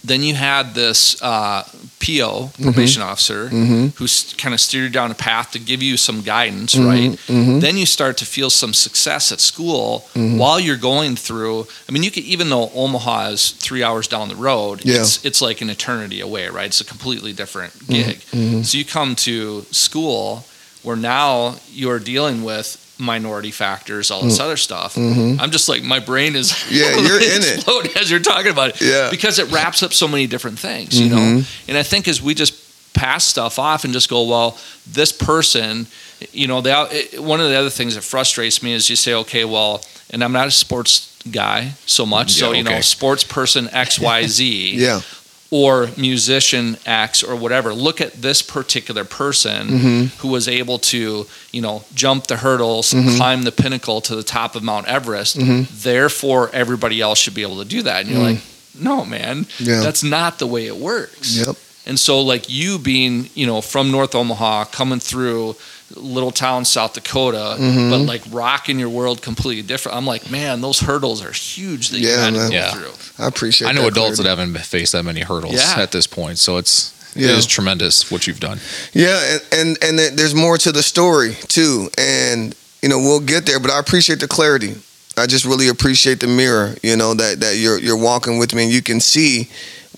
[0.04, 1.64] then you had this uh,
[2.00, 3.88] PO probation officer Mm-hmm.
[3.98, 6.86] who kind of steered you down a path to give you some guidance, Mhm.
[6.88, 7.12] right?
[7.28, 7.60] Mhm.
[7.60, 11.68] Then you start to feel some success at school while you're going through.
[11.88, 15.02] I mean, you could even though Omaha is three hours down the road, Yeah.
[15.02, 16.68] it's it's like an eternity away, right?
[16.68, 18.22] It's a completely different gig.
[18.66, 20.46] So you come to school
[20.88, 24.96] where now you're dealing with minority factors, all this other stuff.
[24.96, 25.38] Mhm.
[25.40, 27.98] I'm just like my brain is Yeah, you're in it.
[27.98, 29.10] as you're talking about it Yeah.
[29.12, 31.18] because it wraps up so many different things, you know.
[31.18, 31.46] Mhm.
[31.68, 32.54] And I think as we just
[32.94, 34.58] pass stuff off and just go, well,
[34.90, 35.88] this person,
[36.32, 39.14] you know, they, it, one of the other things that frustrates me is you say,
[39.14, 43.24] okay, well, and I'm not a sports guy so much, so Yeah, you know, sports
[43.26, 45.02] person X Y Z, Yeah.
[45.50, 47.74] Or musician X or whatever.
[47.74, 50.04] Look at this particular person Mm-hmm.
[50.22, 53.16] who was able to, you know, jump the hurdles, Mm-hmm.
[53.18, 55.38] climb the pinnacle to the top of Mount Everest.
[55.84, 58.02] Therefore, everybody else should be able to do that.
[58.06, 58.42] And you're like,
[58.80, 59.46] no, man.
[59.60, 59.80] Yeah.
[59.82, 61.36] that's not the way it works.
[61.38, 61.56] Yep.
[61.86, 65.56] And so, like you being, you know, from North Omaha, coming through
[65.96, 67.90] little town South Dakota, Mm-hmm.
[67.90, 69.98] but like rocking your world completely different.
[69.98, 72.72] I'm like, man, those hurdles are huge that you Yeah, had to go Yeah.
[72.74, 73.24] through.
[73.24, 74.24] I appreciate I know that adults clarity.
[74.24, 75.76] that haven't faced that many hurdles Yeah.
[75.78, 77.30] at this point, so it's Yeah.
[77.30, 78.60] it is tremendous what you've done.
[78.94, 83.46] Yeah, and, and and there's more to the story too, and you know we'll get
[83.46, 83.60] there.
[83.60, 84.76] But I appreciate the clarity.
[85.18, 86.76] I just really appreciate the mirror.
[86.84, 89.48] You know that that you're you're walking with me, and you can see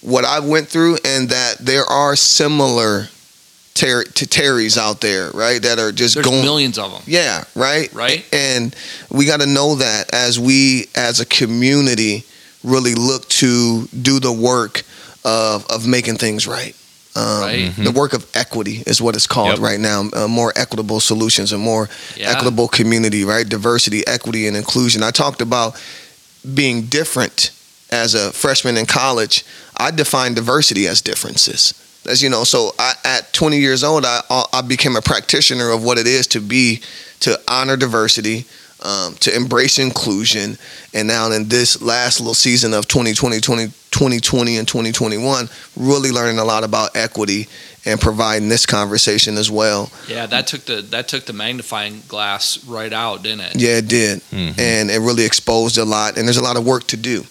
[0.02, 3.10] what I went through, and that there are similar
[3.80, 5.62] ter- to Terrys out there, right?
[5.62, 6.42] That are just There's going.
[6.44, 7.02] millions of them.
[7.06, 7.92] Yeah, right.
[7.94, 8.26] Right.
[8.34, 8.76] And
[9.10, 12.24] we got to know that as we, as a community,
[12.64, 14.84] really look to do the work
[15.24, 16.76] of of making things right.
[17.16, 17.74] Um, Right.
[17.78, 19.60] The work of equity is what it's called Yep.
[19.60, 20.10] right now.
[20.14, 22.32] Uh, more equitable solutions, a more Yeah.
[22.32, 23.48] equitable community, right?
[23.48, 25.04] Diversity, equity, and inclusion.
[25.04, 25.76] I talked about
[26.54, 27.50] being different
[27.92, 29.44] as a freshman in college.
[29.76, 31.74] I define diversity as differences.
[32.06, 34.22] As you know, so I, at 20 years old, I,
[34.54, 36.82] I became a practitioner of what it is to be,
[37.22, 38.46] to honor diversity,
[38.82, 40.58] um, to embrace inclusion.
[40.94, 46.40] And now in this last little season of 2020, 20, 2020 and 2021, really learning
[46.40, 47.48] a lot about equity
[47.86, 49.92] and providing this conversation as well.
[50.08, 53.56] Yeah, that took the that took the magnifying glass right out, didn't it?
[53.56, 54.22] Yeah, it did.
[54.32, 54.60] Mhm.
[54.60, 56.18] And it really exposed a lot.
[56.18, 57.26] And there's a lot of work to do.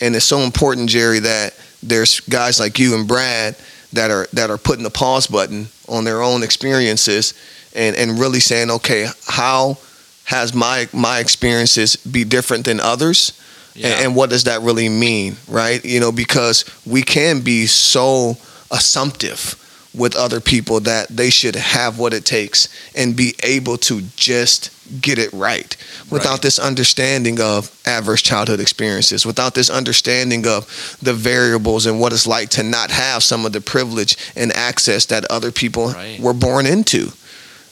[0.00, 3.56] And it's so important, Jerry, that there's guys like you and Brad
[3.92, 7.34] that are that are putting the pause button on their own experiences
[7.74, 9.78] and, and really saying, okay, how
[10.24, 13.38] has my my experiences be different than others?
[13.74, 13.88] Yeah.
[13.88, 15.82] And, and what does that really mean, right?
[15.84, 18.36] You know, because we can be so
[18.70, 19.56] assumptive
[19.94, 24.70] with other people that they should have what it takes and be able to just
[25.02, 25.76] get it right
[26.10, 26.42] without Right.
[26.42, 32.26] this understanding of adverse childhood experiences, without this understanding of the variables and what it's
[32.26, 36.18] like to not have some of the privilege and access that other people Right.
[36.20, 37.12] were born into.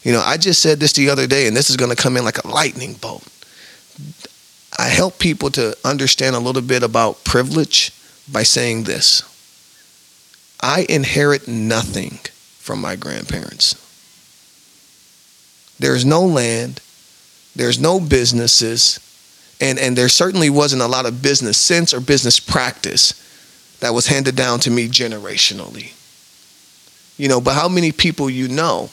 [0.02, 2.16] You know, I just said this the other day, and this is going to come
[2.16, 3.22] in like a lightning bolt.
[4.78, 7.92] I help people to understand a little bit about privilege
[8.30, 9.22] by saying this
[10.62, 12.18] I inherit nothing
[12.58, 13.74] from my grandparents.
[15.78, 16.80] There's no land,
[17.56, 18.98] there's no businesses,
[19.60, 23.14] and, and there certainly wasn't a lot of business sense or business practice
[23.80, 25.92] that was handed down to me generationally.
[27.16, 28.90] You know, but how many people you know,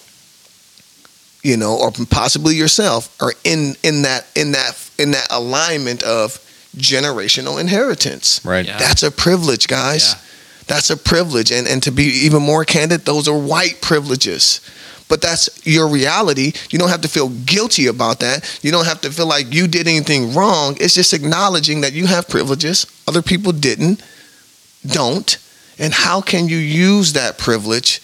[1.43, 6.39] you know, or possibly yourself are in in that in that in that alignment of
[6.75, 8.43] generational inheritance.
[8.43, 8.65] Right.
[8.65, 8.77] Yeah.
[8.77, 10.13] That's a privilege, guys.
[10.13, 10.19] Yeah.
[10.67, 11.51] That's a privilege.
[11.51, 14.61] And and to be even more candid, those are white privileges.
[15.09, 16.51] But that's your reality.
[16.69, 18.59] You don't have to feel guilty about that.
[18.61, 20.75] You don't have to feel like you did anything wrong.
[20.81, 22.85] It's just acknowledging that you have privileges.
[23.07, 24.03] Other people didn't,
[24.85, 25.37] don't.
[25.79, 28.01] And how can you use that privilege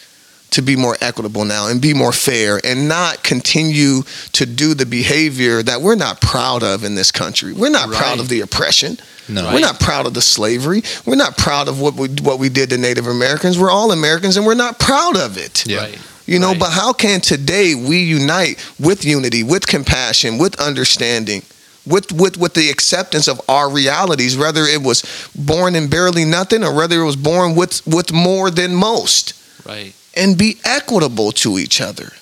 [0.54, 4.02] to be more equitable now and be more fair and not continue
[4.34, 7.54] to do the behavior that we're not proud of in this country?
[7.54, 8.98] We're not proud of the oppression.
[9.30, 9.52] No.
[9.54, 10.84] We're not proud of the slavery.
[11.06, 13.58] We're not proud of what we what we did to Native Americans.
[13.58, 15.66] We're all Americans and we're not proud of it.
[15.66, 15.78] Yeah.
[15.78, 15.98] Right.
[16.26, 16.60] You know, Right.
[16.60, 21.42] but how can today we unite with unity, with compassion, with understanding,
[21.86, 25.04] with with with the acceptance of our realities, whether it was
[25.36, 29.34] born in barely nothing or whether it was born with with more than most,
[29.66, 29.94] Right.
[30.16, 32.14] And be equitable to each other.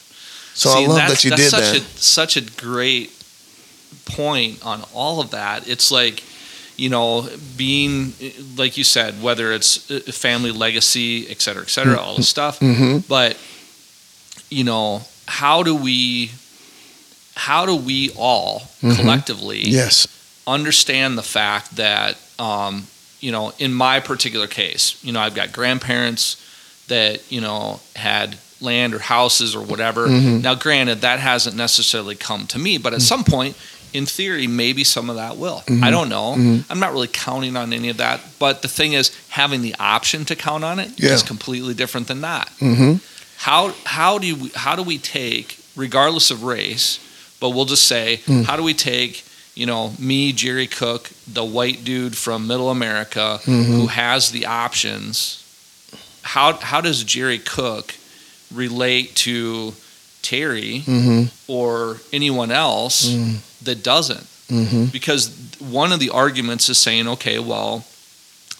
[0.53, 1.81] So I love that you did such that.
[1.81, 3.11] A, such a great
[4.05, 5.67] point on all of that.
[5.67, 6.23] It's like,
[6.77, 7.27] you know,
[7.57, 8.13] being
[8.57, 9.77] like you said, whether it's
[10.17, 12.59] family legacy, et cetera, et cetera, all this stuff.
[12.59, 13.37] hmm But
[14.49, 16.31] you know, how do we,
[17.35, 18.95] how do we all Mhm.
[18.95, 20.07] collectively Yes.
[20.45, 22.87] understand the fact that, um,
[23.21, 26.35] you know, in my particular case, you know, I've got grandparents
[26.91, 30.07] that, you know, had land or houses or whatever.
[30.07, 30.41] Mhm.
[30.41, 33.55] Now, granted, that hasn't necessarily come to me, but at some point,
[33.93, 35.63] in theory, maybe some of that will.
[35.67, 35.83] Mhm.
[35.83, 36.35] I don't know.
[36.37, 36.63] Mhm.
[36.69, 38.19] I'm not really counting on any of that.
[38.39, 41.27] But the thing is, having the option to count on it is Yeah.
[41.27, 42.95] completely different than not hmm
[43.47, 46.99] how how do we how do we take regardless of race
[47.39, 48.45] but we'll just say Mm.
[48.45, 49.23] how do we take
[49.55, 53.65] you know me jerry cook the white dude from middle america Mhm.
[53.65, 55.37] who has the options
[56.21, 57.93] how how does jerry cook
[58.53, 59.73] relate to
[60.21, 61.51] Terry Mm-hmm.
[61.51, 63.37] or anyone else Mm.
[63.63, 64.27] that doesn't.
[64.49, 64.85] Mm-hmm.
[64.85, 67.85] Because one of the arguments is saying, okay, well,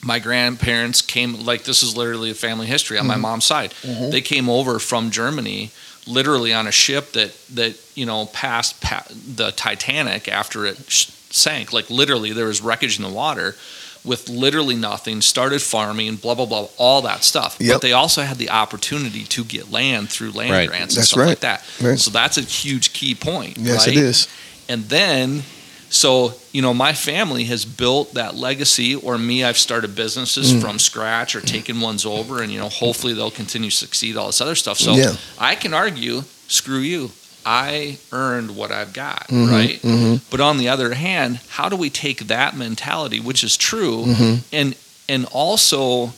[0.01, 3.21] my grandparents came, like, this is literally a family history on my Mm-hmm.
[3.21, 3.73] mom's side.
[3.83, 5.69] They came over from Germany
[6.07, 9.05] literally on a ship that, that you know, passed pa-
[9.35, 11.71] the Titanic after it sh- sank.
[11.73, 13.55] Like, literally, there was wreckage in the water
[14.03, 17.57] with literally nothing, started farming, blah, blah, blah, all that stuff.
[17.59, 17.73] Yep.
[17.75, 20.67] But they also had the opportunity to get land through land Right.
[20.69, 21.27] grants and That's stuff right.
[21.27, 21.63] like that.
[21.81, 21.99] Right.
[21.99, 23.57] So that's a huge key point.
[23.59, 23.95] Yes, right?
[23.95, 24.27] it is.
[24.67, 25.43] And then,
[25.89, 30.61] so, you know, my family has built that legacy, or me, I've started businesses Mm.
[30.61, 34.27] from scratch or taken ones over, and, you know, hopefully they'll continue to succeed, all
[34.27, 34.79] this other stuff.
[34.79, 35.15] So Yeah.
[35.37, 37.11] I can argue, screw you.
[37.45, 39.81] I earned what I've got, Mhm, right?
[39.81, 40.21] mhm.
[40.29, 44.39] But on the other hand, how do we take that mentality, which is true, Mhm.
[44.51, 44.75] and
[45.09, 46.13] and also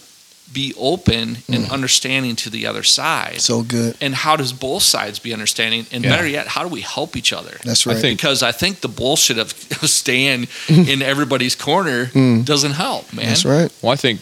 [0.51, 3.41] be open and understanding to the other side?
[3.41, 3.95] So good.
[4.01, 5.88] and how does both sides be understanding?
[5.91, 6.11] And Yeah.
[6.15, 7.59] better yet, how do we help each other?
[7.63, 8.01] That's I right.
[8.01, 12.45] think- because I think the bullshit of of staying in everybody's corner Mm.
[12.45, 13.28] doesn't help, man.
[13.28, 13.71] That's right.
[13.82, 14.19] Well, I think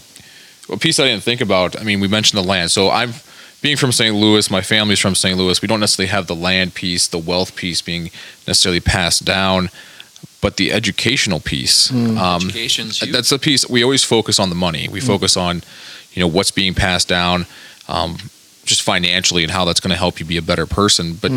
[0.69, 1.77] a piece I didn't think about.
[1.77, 2.71] I mean, we mentioned the land.
[2.71, 3.13] So I'm
[3.62, 4.16] being from St.
[4.16, 4.49] Louis.
[4.49, 5.38] My family's from St.
[5.38, 5.62] Louis.
[5.62, 8.09] We don't necessarily have the land piece, the wealth piece being
[8.47, 9.70] necessarily passed down,
[10.41, 11.91] but the educational piece.
[11.91, 13.12] Um, Education's huge.
[13.12, 14.88] that's the piece we always focus on the money.
[14.89, 15.62] We focus on,
[16.14, 17.45] you know, what's being passed down,
[17.88, 18.18] um,
[18.66, 21.14] just financially and how that's going to help you be a better person.
[21.16, 21.32] But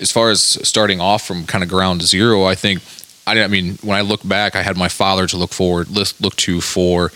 [0.00, 2.82] as far as starting off from kind of ground zero, I think
[3.26, 6.20] I, I mean when I look back, I had my father to look forward, lis-
[6.20, 7.10] look to for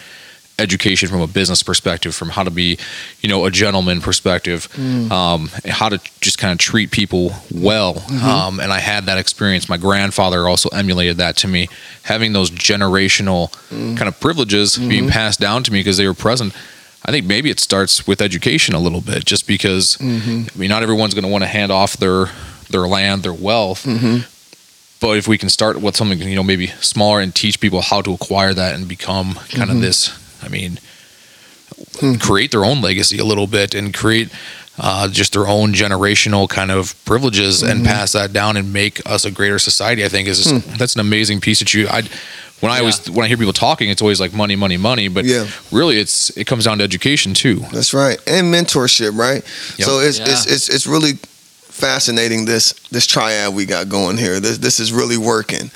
[0.58, 2.78] education from a business perspective, from how to be,
[3.20, 4.68] you know, a gentleman perspective,
[5.12, 8.02] um, how to just kind of treat people well.
[8.22, 9.68] Um, and I had that experience.
[9.68, 11.68] My grandfather also emulated that to me,
[12.02, 16.52] having those generational kind of privileges being passed down to me because they were present.
[17.04, 20.42] I think maybe it starts with education a little bit, just because Mm-hmm.
[20.54, 22.26] I mean, not everyone's going to want to hand off their
[22.70, 23.84] their land, their wealth.
[23.84, 24.26] Mm-hmm.
[25.00, 28.02] But if we can start with something, you know, maybe smaller and teach people how
[28.02, 29.76] to acquire that and become kind Mhm.
[29.76, 30.10] of this,
[30.42, 30.78] I mean,
[32.00, 32.14] Hmm.
[32.16, 34.28] create their own legacy a little bit and create
[34.80, 37.86] uh, just their own generational kind of privileges and Mhm.
[37.86, 40.04] pass that down and make us a greater society.
[40.04, 40.58] I think is Hmm.
[40.78, 41.88] that's an amazing piece that you.
[41.88, 42.02] I
[42.60, 45.08] when I always when I hear people talking, it's always like money, money, money.
[45.08, 45.46] But Yeah.
[45.72, 47.64] really, it's it comes down to education too.
[47.72, 49.42] That's right, and mentorship, right?
[49.78, 49.86] Yep.
[49.88, 50.28] So it's, Yeah.
[50.30, 51.18] it's it's it's really
[51.70, 54.38] fascinating this this triad we got going here.
[54.40, 55.70] This this is really working,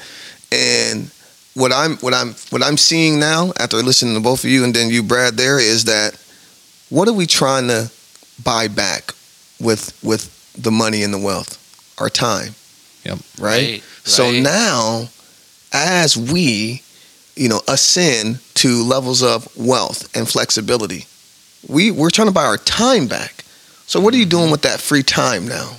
[0.52, 1.10] and
[1.54, 4.74] what I'm what I'm what I'm seeing now after listening to both of you and
[4.74, 6.16] then you, Brad, there is that
[6.88, 7.90] what are we trying to
[8.42, 9.12] buy back
[9.60, 11.58] with with the money and the wealth?
[11.98, 12.54] Our time.
[13.04, 13.18] Yep.
[13.38, 13.70] Right.
[13.70, 14.42] Right, So right.
[14.42, 15.08] now,
[15.72, 16.82] as we,
[17.36, 21.06] you know, ascend to levels of wealth and flexibility,
[21.68, 23.44] we we're trying to buy our time back.
[23.86, 24.30] So what are you mm-hmm.
[24.30, 25.76] doing with that free time now?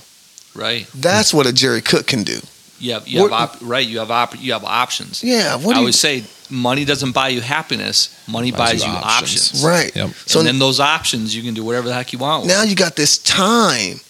[0.54, 0.86] right.
[0.94, 2.38] That's what a Jerry Cook can do.
[2.80, 3.86] You have, you have op- right.
[3.86, 5.22] You have op- you have options.
[5.22, 5.54] Yeah.
[5.56, 5.76] What I do you?
[5.78, 8.08] always say, money doesn't buy you happiness.
[8.28, 9.62] Money buys, you options.
[9.64, 9.94] Right.
[9.94, 10.10] Yep.
[10.26, 12.42] So and then those options, you can do whatever the heck you want.
[12.42, 12.50] With.
[12.52, 14.00] now you got this time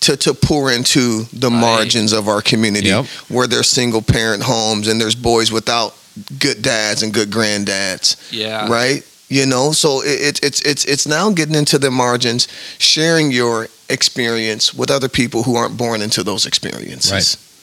[0.00, 1.60] to to pour into the Right.
[1.60, 3.06] margins of our community Yep.
[3.28, 5.94] where there's single parent homes and there's boys without
[6.38, 8.16] good dads and good granddads.
[8.32, 8.68] yeah.
[8.68, 9.04] right?
[9.28, 12.48] You know, so it, it, it's it's it's now getting into the margins,
[12.78, 17.12] sharing your experience with other people who aren't born into those experiences.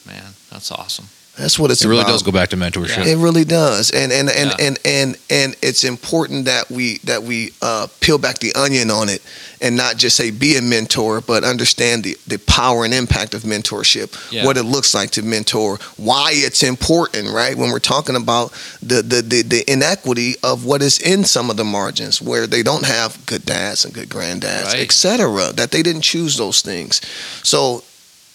[0.06, 0.14] Right.
[0.16, 1.08] Man, that's awesome.
[1.38, 2.12] That's what it's It really about.
[2.14, 3.06] does go back to mentorship.
[3.06, 4.66] It really does, and and and Yeah.
[4.68, 9.10] and, and and it's important that we that we uh, peel back the onion on
[9.10, 9.22] it,
[9.60, 13.42] and not just say be a mentor, but understand the the power and impact of
[13.44, 14.46] mentorship, Yeah.
[14.46, 17.58] what it looks like to mentor, why it's important, right?
[17.58, 21.58] When we're talking about the the the, the inequity of what is in some of
[21.58, 24.80] the margins, where they don't have good dads and good granddads, Right.
[24.88, 27.02] etc., that they didn't choose those things,
[27.44, 27.84] so.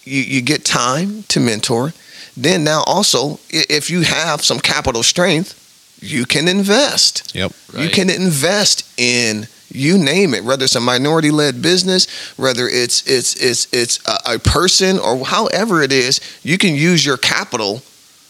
[0.03, 1.93] You, you get time to mentor,
[2.37, 5.57] then now also if you have some capital strength
[6.01, 7.51] you can invest Yep.
[7.73, 7.83] Right.
[7.83, 12.07] you can invest in you name it whether it's a minority led business
[12.37, 17.05] whether it's it's it's it's a, a person or however it is you can use
[17.05, 17.81] your capital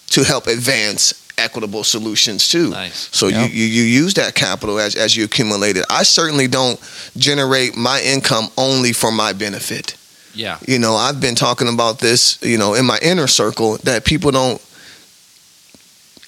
[0.10, 3.10] to help advance equitable solutions too Nice.
[3.12, 3.46] so Yeah.
[3.46, 6.80] you, you you use that capital as, as you accumulate it i certainly don't
[7.18, 9.96] generate my income only for my benefit
[10.34, 10.58] Yeah.
[10.68, 14.32] you know i've been talking about this you know in my inner circle that people
[14.32, 14.62] don't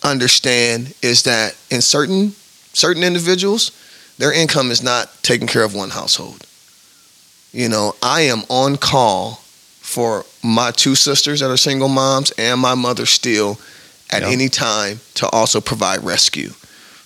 [0.03, 2.33] understand is that in certain
[2.73, 3.71] certain individuals
[4.17, 6.45] their income is not taking care of one household
[7.51, 9.35] you know i am on call
[9.79, 13.57] for my two sisters that are single moms and my mother still
[14.11, 14.29] at Yeah.
[14.29, 16.51] any time to also provide rescue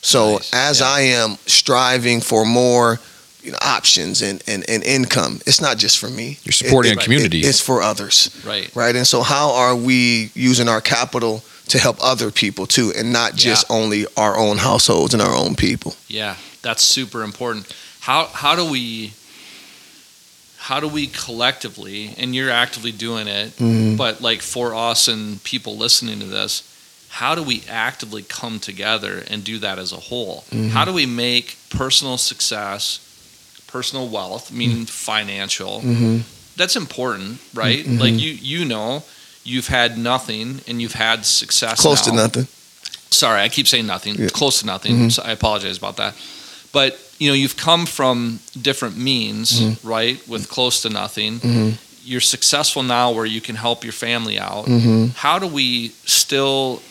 [0.01, 0.53] so Nice.
[0.53, 0.87] as Yeah.
[0.89, 2.99] i am striving for more
[3.47, 5.39] you know options and, and, and income.
[5.47, 6.37] It's not just for me.
[6.43, 7.39] You're supporting It- a it- community.
[7.41, 8.69] it's for others, Right.
[8.75, 8.93] right?
[8.95, 13.35] And so, how are we using our capital to help other people too, and not
[13.35, 15.95] just only our own households and our own people?
[16.09, 17.65] Yeah, that's super important.
[18.01, 19.13] How how do we
[20.57, 23.95] how do we collectively and you're actively doing it, Mhm.
[23.95, 26.63] but like for us and people listening to this,
[27.09, 30.43] how do we actively come together and do that as a whole?
[30.53, 30.71] Mhm.
[30.71, 32.99] How do we make personal success,
[33.67, 36.17] personal wealth, meaning financial, Mm-hmm.
[36.55, 37.85] that's important, right?
[37.85, 37.99] Mhm.
[37.99, 39.03] Like you you know,
[39.43, 42.47] you've had nothing and you've had success Close to nothing.
[43.09, 44.15] Sorry, I keep saying nothing.
[44.15, 44.29] Yeah.
[44.29, 44.95] Close to nothing.
[44.97, 45.11] Mhm.
[45.11, 46.13] So I apologize about that.
[46.71, 49.77] But you know, you've come from different means, Mhm.
[49.83, 50.17] right?
[50.27, 51.39] With close to nothing.
[51.39, 51.69] Mm-hmm.
[52.05, 54.65] You're successful now where you can help your family out.
[54.67, 55.07] Mm-hmm.
[55.15, 56.81] How do we still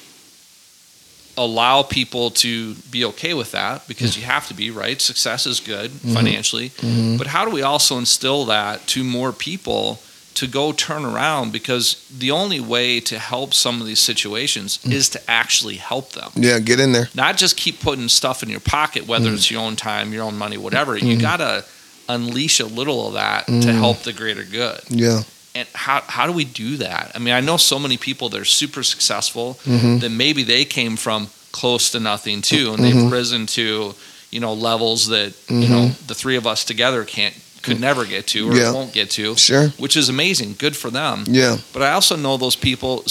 [1.36, 3.86] allow people to be okay with that?
[3.88, 5.00] Because you have to be, right?
[5.00, 6.70] Success is good financially.
[6.70, 7.16] Mm-hmm.
[7.18, 10.00] But how do we also instill that to more people
[10.34, 11.52] to go turn around?
[11.52, 14.92] Because the only way to help some of these situations Mm.
[14.92, 16.30] is to actually help them.
[16.34, 17.08] Yeah, get in there.
[17.14, 20.36] Not just keep putting stuff in your pocket, whether it's your own time, your own
[20.38, 20.96] money, whatever.
[20.96, 21.20] You Mm.
[21.20, 21.64] got to
[22.08, 23.78] unleash a little of that to Mm.
[23.78, 24.80] help the greater good.
[24.88, 25.22] Yeah.
[25.56, 27.12] And how, how do we do that?
[27.14, 29.98] I mean, I know so many people that are super successful Mm-hmm.
[30.00, 33.10] that maybe they came from close to nothing too, and they've Mhm.
[33.10, 33.94] risen to,
[34.30, 38.26] you know, levels that, you know, the three of us together can't, could never get
[38.28, 38.60] to or Mm-hmm.
[38.60, 38.72] Yeah.
[38.72, 39.68] won't get to, Sure.
[39.78, 40.56] which is amazing.
[40.58, 41.24] Good for them.
[41.26, 41.56] Yeah.
[41.72, 43.02] But I also know those people,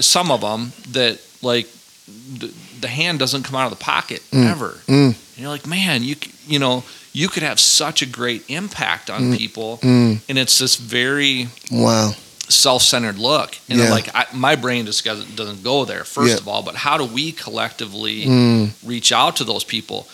[0.00, 1.68] some of them that like
[2.38, 4.50] the, the hand doesn't come out of the pocket Mm.
[4.50, 4.70] ever.
[4.88, 5.06] Mm.
[5.14, 6.16] And you're like, man, you
[6.48, 6.82] you know,
[7.12, 10.20] you could have such a great impact on people, Mm.
[10.28, 12.14] and it's this very Wow.
[12.48, 13.56] self-centered look.
[13.68, 13.90] And Yeah.
[13.90, 16.04] like I, my brain just doesn't, doesn't go there.
[16.04, 16.36] First Yeah.
[16.38, 18.70] of all, but how do we collectively Mm.
[18.84, 20.08] reach out to those people?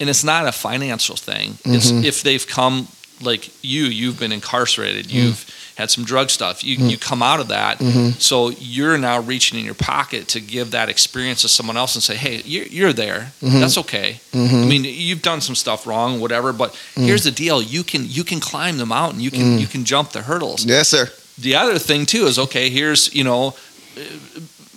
[0.00, 1.58] And it's not a financial thing.
[1.64, 2.04] It's Mhm.
[2.04, 2.88] if they've come
[3.20, 5.12] like you, you've been incarcerated, Mm.
[5.12, 5.44] you've
[5.76, 7.78] had some drug stuff, you you come out of that.
[7.78, 8.20] Mhm.
[8.20, 12.02] So you're now reaching in your pocket to give that experience to someone else and
[12.02, 13.32] say, "Hey, you're, you're there.
[13.42, 13.60] Mhm.
[13.60, 14.20] That's okay.
[14.32, 14.62] Mhm.
[14.64, 16.52] I mean, you've done some stuff wrong, whatever.
[16.52, 19.20] But here's the deal: you can you can climb the mountain.
[19.20, 19.60] You can Mm.
[19.60, 20.64] you can jump the hurdles.
[20.64, 21.10] Yes, sir.
[21.38, 22.68] The other thing too is okay.
[22.70, 23.54] Here's you know,
[23.96, 24.00] uh,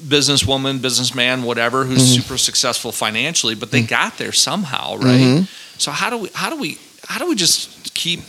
[0.07, 2.15] businesswoman, businessman, whatever, who's Mhm.
[2.21, 5.19] super successful financially, but they got there somehow, right?
[5.21, 5.47] Mhm.
[5.77, 6.77] So how do we how do we
[7.07, 8.21] how do we just keep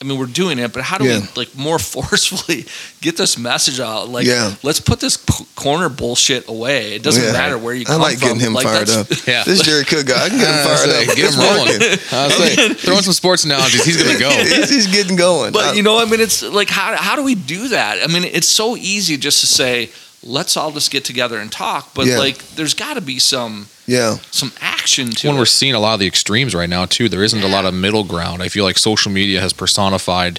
[0.00, 1.18] I mean, we're doing it, but how do Yeah.
[1.18, 2.66] we like more forcefully
[3.00, 4.08] get this message out?
[4.08, 4.54] Like, Yeah.
[4.62, 6.94] let's put this p- corner bullshit away.
[6.94, 7.32] It doesn't Yeah.
[7.32, 8.04] matter where you come from.
[8.04, 8.28] I come like from.
[8.28, 9.06] getting him Like, fired up.
[9.26, 9.42] Yeah.
[9.42, 11.16] This Jerry Cook guy, I can get him fired like, up.
[11.16, 11.98] get him rolling.
[12.12, 13.84] I was like, throwing some sports analogies.
[13.84, 14.30] He's gonna go.
[14.30, 15.52] he's, he's getting going.
[15.52, 17.98] But I- you know, I mean, it's like how how do we do that?
[18.02, 19.90] I mean, it's so easy just to say,
[20.28, 21.94] let's all just get together and talk.
[21.94, 22.18] But Yeah.
[22.18, 25.38] like, there's got to be some yeah, some action to when it.
[25.38, 27.72] we're seeing a lot of the extremes right now too there isn't a lot of
[27.72, 30.38] middle ground i feel like social media has personified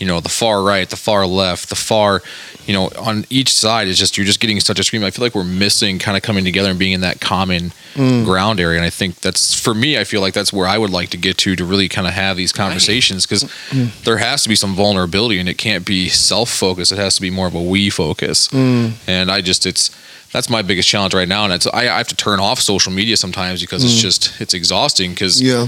[0.00, 2.22] you know the far right the far left the far
[2.66, 5.04] you know on each side is just you're just getting such a scream.
[5.04, 8.24] i feel like we're missing kind of coming together and being in that common Mm.
[8.24, 10.90] ground area and i think that's for me i feel like that's where i would
[10.90, 13.88] like to get to to really kind of have these conversations because Mm.
[14.04, 17.30] there has to be some vulnerability and it can't be self-focused it has to be
[17.30, 18.92] more of a we focus Mm.
[19.08, 19.90] and I just it's
[20.32, 22.92] that's my biggest challenge right now, and it's I, I have to turn off social
[22.92, 24.00] media sometimes because it's Mm.
[24.08, 25.10] just it's exhausting.
[25.10, 25.66] Because yeah,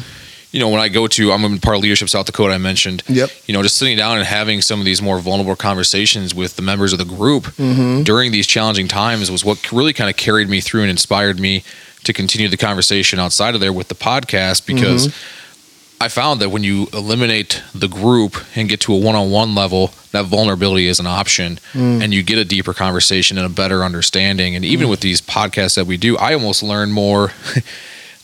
[0.53, 3.03] you know when I go to I'm in part of leadership South Dakota I mentioned,
[3.09, 3.31] Yep.
[3.47, 6.63] you know just sitting down and having some of these more vulnerable conversations with the
[6.63, 8.03] members of the group mm-hmm.
[8.03, 11.65] during these challenging times was what really kind of carried me through and inspired me
[12.05, 15.15] to continue the conversation outside of there with the podcast because
[16.01, 20.25] I found that when you eliminate the group and get to a one-on-one level, that
[20.25, 22.03] vulnerability is an option, Mm.
[22.03, 24.57] and you get a deeper conversation and a better understanding.
[24.57, 27.31] And even with these podcasts that we do, I almost learn more.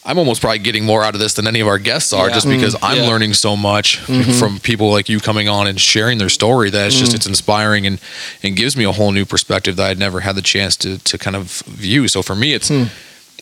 [0.08, 2.34] I'm almost probably getting more out of this than any of our guests are, Yeah.
[2.34, 3.08] just because I'm Yeah.
[3.08, 4.32] learning so much Mm-hmm.
[4.38, 6.70] from people like you coming on and sharing their story.
[6.70, 8.00] That it's just it's inspiring and
[8.42, 11.18] and gives me a whole new perspective that I'd never had the chance to to
[11.18, 12.08] kind of view.
[12.08, 12.84] So for me, it's Hmm.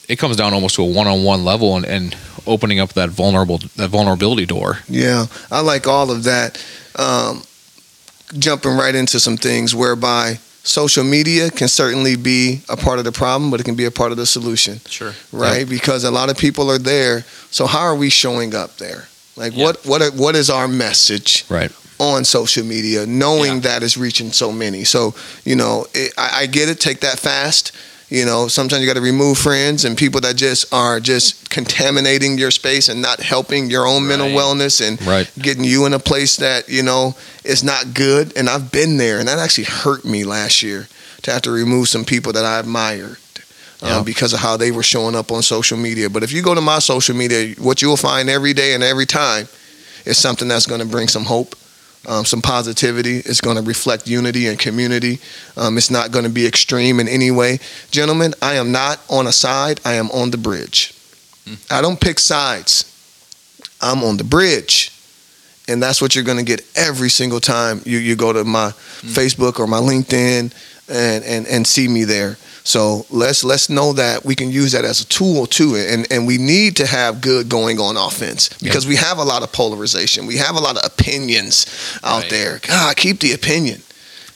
[0.09, 3.89] it comes down almost to a one-on-one level and, and opening up that vulnerable that
[3.91, 4.81] vulnerability door.
[4.89, 6.59] Yeah, I like all of that.
[6.97, 7.43] Um,
[8.39, 13.12] jumping right into some things whereby social media can certainly be a part of the
[13.12, 15.14] problem, but it can be a part of the solution, sure.
[15.33, 15.69] right?
[15.69, 17.25] Because a lot of people are there.
[17.51, 19.07] So how are we showing up there?
[19.37, 19.64] Like Yeah.
[19.64, 21.71] what what are- what is our message Right.
[21.99, 23.61] on social media, knowing Yeah.
[23.69, 24.85] that it's reaching so many?
[24.85, 25.14] So
[25.45, 26.81] you know, it, I, I get it.
[26.81, 27.73] Take that fast.
[28.09, 32.38] You know, sometimes you got to remove friends and people that just are just contaminating
[32.38, 35.28] your space and not helping your own mental wellness and Right.
[35.40, 39.18] getting you in a place that you know is not good and i've been there
[39.18, 40.86] and that actually hurt me last year
[41.22, 43.16] to have to remove some people that i admired
[43.82, 46.54] um, because of how they were showing up on social media but if you go
[46.54, 49.46] to my social media what you'll find every day and every time
[50.04, 51.57] is something that's going to bring some hope.
[52.09, 53.16] Um, some positivity.
[53.16, 55.18] It's going to reflect unity and community.
[55.57, 57.59] Um, it's not going to be extreme in any way.
[57.90, 60.94] Gentlemen, I am not on a side, I am on the bridge.
[61.70, 62.84] I don't pick sides,
[63.80, 64.92] I'm on the bridge.
[65.68, 68.70] And that's what you're going to get every single time you, you go to my
[68.70, 70.52] Facebook or my LinkedIn
[70.88, 72.36] and, and, and see me there.
[72.67, 76.27] So let's let's know that we can use that as a tool too, and and
[76.27, 80.27] we need to have good going on offense because we have a lot of polarization,
[80.27, 81.67] we have a lot of opinions
[82.03, 82.31] out Right.
[82.31, 82.61] there.
[82.67, 83.83] God, keep the opinion.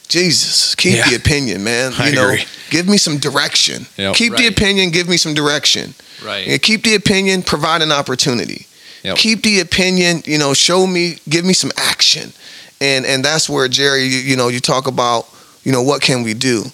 [0.08, 1.08] Jesus, keep Yeah.
[1.10, 1.92] the opinion, man.
[1.98, 2.44] I you know, agree.
[2.70, 3.86] give me some direction.
[3.96, 4.14] Yep.
[4.14, 5.94] Keep the opinion, give me some direction.
[6.24, 6.46] Right.
[6.46, 8.66] And keep the opinion, provide an opportunity.
[9.02, 9.16] Yep.
[9.16, 12.32] Keep the opinion, you know, show me, give me some action.
[12.80, 15.26] And and that's where Jerry, you, you know, you talk about,
[15.64, 16.64] you know, what can we do?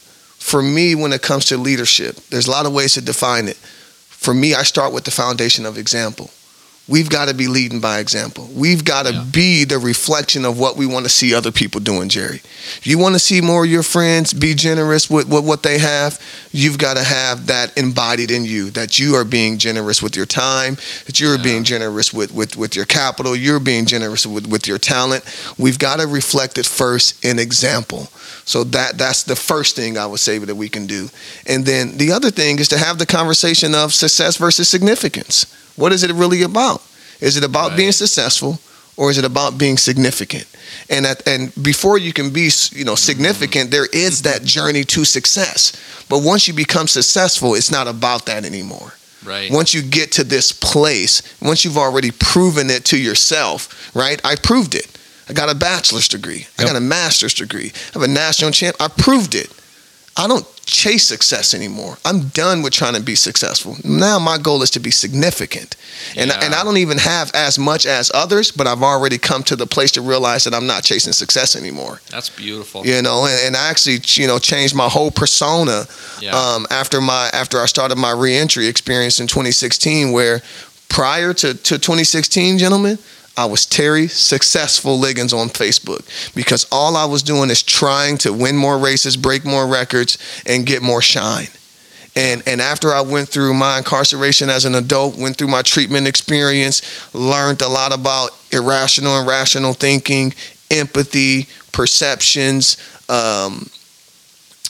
[0.47, 3.57] For me, when it comes to leadership, there's a lot of ways to define it.
[3.57, 6.31] For me, I start with the foundation of example.
[6.89, 8.49] We've got to be leading by example.
[8.55, 9.25] We've got to Yeah.
[9.33, 12.43] be the reflection of what we want to see other people doing, Jerry.
[12.79, 15.79] If you want to see more of your friends be generous with, with what they
[15.79, 16.21] have,
[16.53, 20.27] you've got to have that embodied in you that you are being generous with your
[20.27, 20.77] time,
[21.07, 21.43] that you're Yeah.
[21.43, 25.25] being generous with, with, with your capital, you're being generous with, with your talent.
[25.59, 28.13] We've got to reflect it first in example.
[28.45, 31.11] So that that's the first thing I would say that we can do.
[31.49, 35.47] And then the other thing is to have the conversation of success versus significance.
[35.77, 36.83] What is it really about?
[37.21, 37.77] Is it about Right.
[37.77, 38.61] being successful
[38.97, 40.47] or is it about being significant?
[40.91, 44.33] And that, and before you can be, you know, significant, there is mm-hmm.
[44.33, 45.73] that journey to success.
[46.09, 48.95] But once you become successful, it's not about that anymore.
[49.25, 49.51] Right.
[49.51, 54.21] Once you get to this place, once you've already proven it to yourself, right?
[54.25, 54.87] I proved it.
[55.29, 56.47] I got a bachelor's degree.
[56.59, 57.73] I got a master's degree.
[57.75, 58.77] I have a national champ.
[58.79, 59.51] I proved it.
[60.19, 61.99] I don't chase success anymore.
[62.05, 63.77] I'm done with trying to be successful.
[63.85, 65.77] Now my goal is to be significant.
[66.17, 66.41] And Yeah.
[66.45, 69.67] and I don't even have as much as others, but I've already come to the
[69.67, 72.01] place to realize that I'm not chasing success anymore.
[72.11, 72.85] That's beautiful.
[72.87, 75.87] You know, and, and I actually, you know, changed my whole persona
[76.21, 76.35] Yeah.
[76.37, 80.41] um, after my after I started my reentry experience in 2016, where
[80.89, 82.99] prior to, to 2016, gentlemen,
[83.37, 88.33] I was Terry Successful Liggins on Facebook because all I was doing is trying to
[88.33, 90.17] win more races, break more records,
[90.47, 91.49] and get more shine.
[92.17, 96.07] And and after I went through my incarceration as an adult, went through my treatment
[96.07, 96.81] experience,
[97.15, 100.33] learned a lot about irrational and rational thinking,
[100.71, 102.79] empathy, perceptions,
[103.11, 103.69] um,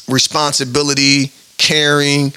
[0.08, 2.32] responsibility, caring,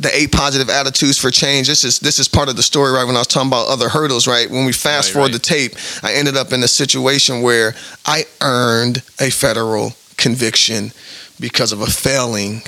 [0.00, 1.66] the eight positive attitudes for change.
[1.66, 3.04] This is this is part of the story, right?
[3.04, 4.48] When I was talking about other hurdles, right?
[4.50, 5.42] When we fast Right, forward right.
[5.42, 5.72] the tape,
[6.02, 7.74] I ended up in a situation where
[8.06, 10.92] I earned a federal conviction
[11.40, 12.62] because of a failing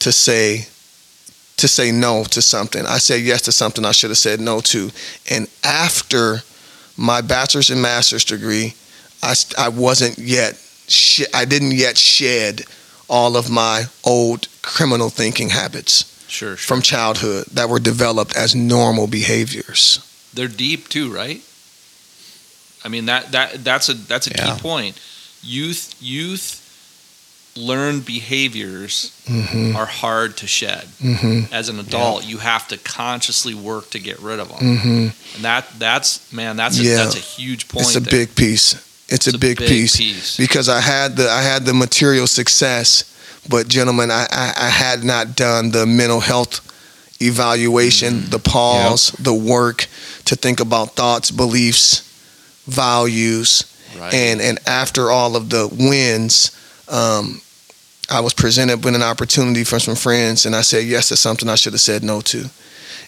[0.00, 0.66] to say
[1.56, 2.86] to say no to something.
[2.86, 4.90] I said yes to something I should have said no to.
[5.30, 6.42] And after
[6.96, 8.74] my bachelor's and master's degree,
[9.22, 10.54] I, I wasn't yet,
[10.88, 12.62] sh- I didn't yet shed
[13.08, 16.56] all of my old criminal thinking habits Sure, sure.
[16.56, 19.98] from childhood that were developed as normal behaviors.
[20.32, 21.42] They're deep too, right?
[22.84, 24.54] I mean that that that's a that's a Yeah.
[24.54, 24.96] key point.
[25.42, 26.56] Youth youth
[27.56, 29.76] learned behaviors Mm-hmm.
[29.76, 30.84] are hard to shed.
[31.00, 31.52] Mm-hmm.
[31.54, 34.58] As an adult, you have to consciously work to get rid of them.
[34.78, 35.34] Mm-hmm.
[35.36, 36.96] And that that's man, that's a, Yeah.
[36.96, 37.86] that's a huge point.
[37.86, 38.10] It's a there.
[38.26, 38.74] big piece.
[39.12, 39.96] It's, a, big, piece.
[39.96, 40.36] piece.
[40.36, 43.02] because I had the I had the material success,
[43.48, 46.60] but gentlemen, I, I, I had not done the mental health
[47.20, 49.86] evaluation, the pause, the work
[50.26, 52.02] to think about thoughts, beliefs,
[52.66, 53.64] values,
[53.98, 54.14] Right.
[54.14, 56.52] and and after all of the wins,
[56.88, 57.40] um,
[58.08, 61.48] I was presented with an opportunity from some friends, and I said yes to something
[61.48, 62.48] I should have said no to,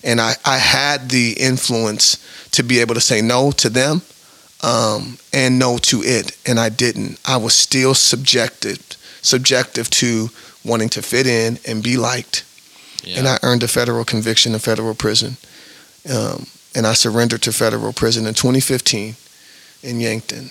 [0.02, 2.18] and I I had the influence
[2.50, 4.02] to be able to say no to them,
[4.62, 7.20] um, and no to it, and I didn't.
[7.24, 8.80] I was still subjected
[9.22, 10.28] subjective to
[10.64, 12.44] wanting to fit in and be liked,
[13.02, 13.18] yeah.
[13.18, 15.36] and I earned a federal conviction in federal prison,
[16.12, 19.14] um, and I surrendered to federal prison in 2015
[19.82, 20.50] in Yankton,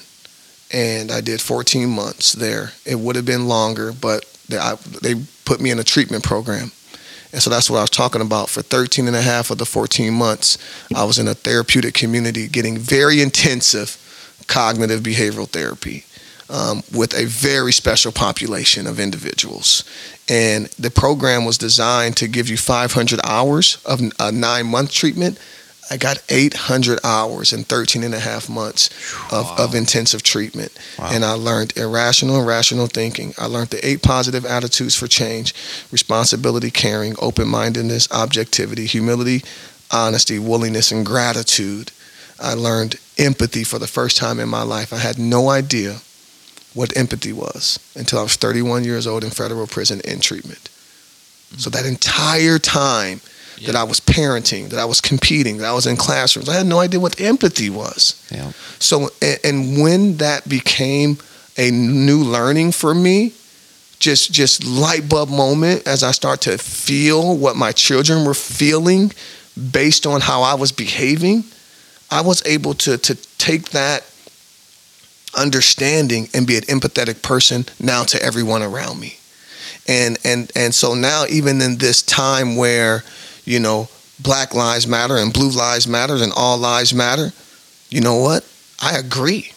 [0.72, 2.72] and I did 14 months there.
[2.86, 5.16] It would have been longer, but they, I, they
[5.46, 6.72] put me in a treatment program.
[7.34, 8.50] And so that's what I was talking about.
[8.50, 10.58] For 13 and a half of the 14 months,
[10.94, 13.98] I was in a therapeutic community getting very intensive
[14.48, 16.04] cognitive behavioral therapy
[16.52, 19.84] um, with a very special population of individuals.
[20.30, 25.40] And the program was designed to give you 500 hours of a nine month treatment.
[25.90, 28.90] I got 800 hours in 13 and a half months
[29.32, 30.72] of, of intensive treatment.
[30.98, 31.10] Wow.
[31.12, 33.34] And I learned irrational and rational thinking.
[33.38, 35.54] I learned the eight positive attitudes for change
[35.92, 39.44] responsibility, caring, open mindedness, objectivity, humility,
[39.90, 41.92] honesty, willingness, and gratitude.
[42.40, 44.94] I learned empathy for the first time in my life.
[44.94, 46.00] I had no idea
[46.74, 50.70] what empathy was until I was 31 years old in federal prison in treatment.
[51.58, 51.72] So mm-hmm.
[51.72, 53.22] that entire time
[53.66, 56.66] that I was parenting, that I was competing, that I was in classrooms, I had
[56.66, 58.28] no idea what empathy was.
[58.32, 58.52] Yeah.
[58.80, 61.18] So, and, and when that became
[61.58, 63.34] a new learning for me,
[64.00, 69.12] just just light bulb moment as I start to feel what my children were feeling
[69.72, 71.44] based on how I was behaving,
[72.10, 74.04] I was able to to take that
[75.38, 79.18] understanding and be an empathetic person now to everyone around me.
[79.88, 83.04] And and and so now even in this time where,
[83.46, 87.32] you know, black lives matter and blue lives matter and all lives matter,
[87.90, 88.46] you know what?
[88.82, 89.52] I agree.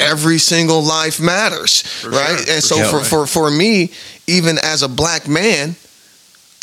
[0.00, 2.38] Every single life matters, For right?
[2.38, 3.92] sure, and so for, for for me,
[4.26, 5.76] even as a black man,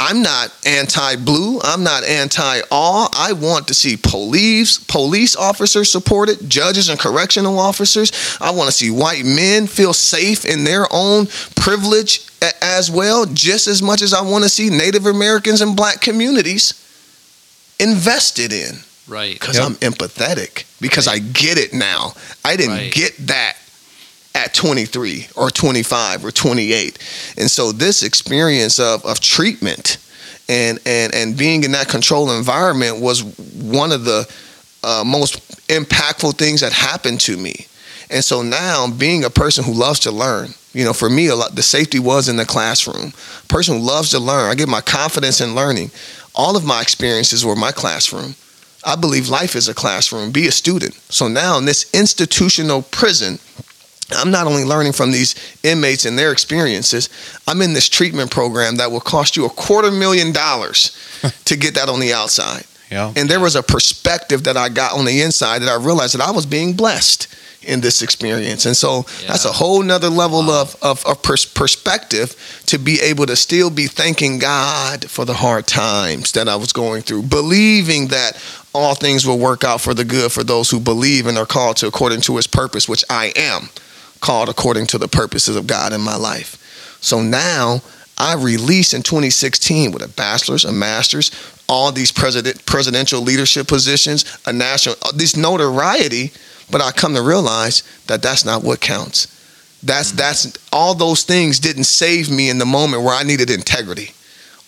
[0.02, 1.60] I'm not anti-blue.
[1.62, 3.10] I'm not anti-all.
[3.14, 8.12] I want to see police police officers supported, judges and correctional officers.
[8.40, 12.22] I want to see white men feel safe in their own privilege
[12.62, 16.74] as well, just as much as I want to see Native Americans and black communities
[17.80, 19.40] invested in Right.
[19.40, 19.66] because Yep.
[19.66, 22.14] I'm empathetic because I get it now.
[22.46, 22.94] I didn't Right.
[22.94, 23.58] get that
[24.40, 26.98] at 23 or 25 or 28.
[27.38, 29.98] And so this experience of, of treatment
[30.48, 34.28] and, and, and being in that controlled environment was one of the
[34.84, 37.54] uh, most impactful things that happened to me.
[38.10, 41.36] And so now being a person who loves to learn, you know, for me, a
[41.36, 43.12] lot, the safety was in the classroom.
[43.48, 45.92] person who loves to learn, I get my confidence in learning.
[46.34, 48.36] All of my experiences were my classroom.
[48.86, 50.32] I believe life is a classroom.
[50.32, 50.94] Be a student.
[51.10, 53.38] So now in this institutional prison,
[54.12, 57.10] I'm not only learning from these inmates and their experiences,
[57.48, 60.98] I'm in this treatment program that will cost you a quarter million dollars
[61.46, 62.64] to get that on the outside.
[62.92, 63.14] Yeah.
[63.16, 66.28] And there was a perspective that I got on the inside that I realized that
[66.28, 67.28] I was being blessed
[67.62, 68.66] in this experience.
[68.66, 72.36] And so that's a whole nother level of, of, of pers- perspective
[72.68, 76.74] to be able to still be thanking God for the hard times that I was
[76.74, 78.42] going through, believing that
[78.74, 81.78] all things will work out for the good for those who believe and are called
[81.78, 83.70] to according to his purpose, which I am
[84.22, 86.58] called according to the purposes of God in my life.
[87.02, 87.82] So now
[88.18, 91.32] I released in 2016 with a bachelor's, a master's,
[91.70, 96.32] all these president presidential leadership positions, a national uh, this notoriety,
[96.72, 99.28] but I come to realize that that's not what counts.
[99.84, 100.18] That's mm.
[100.18, 104.12] that's all those things didn't save me in the moment where I needed integrity.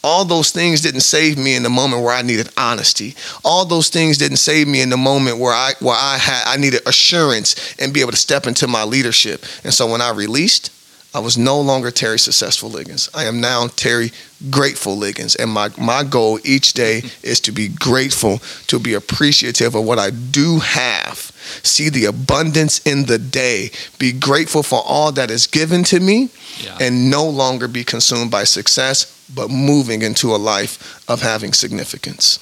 [0.04, 3.16] All those things didn't save me in the moment where I needed honesty.
[3.44, 6.58] All those things didn't save me in the moment where I where I had I
[6.58, 9.46] needed assurance and be able to step into my leadership.
[9.64, 10.72] And so when I released,
[11.14, 13.10] I was no longer Terry Successful Liggins.
[13.14, 14.12] I am now Terry
[14.50, 15.36] Grateful Liggins.
[15.36, 20.00] And my, my goal each day is to be grateful, to be appreciative of what
[20.00, 21.32] I do have.
[21.64, 23.72] See the abundance in the day.
[24.00, 26.30] Be grateful for all that is given to me
[26.64, 26.78] Yeah.
[26.80, 32.40] and no longer be consumed by success, but moving into a life of having significance.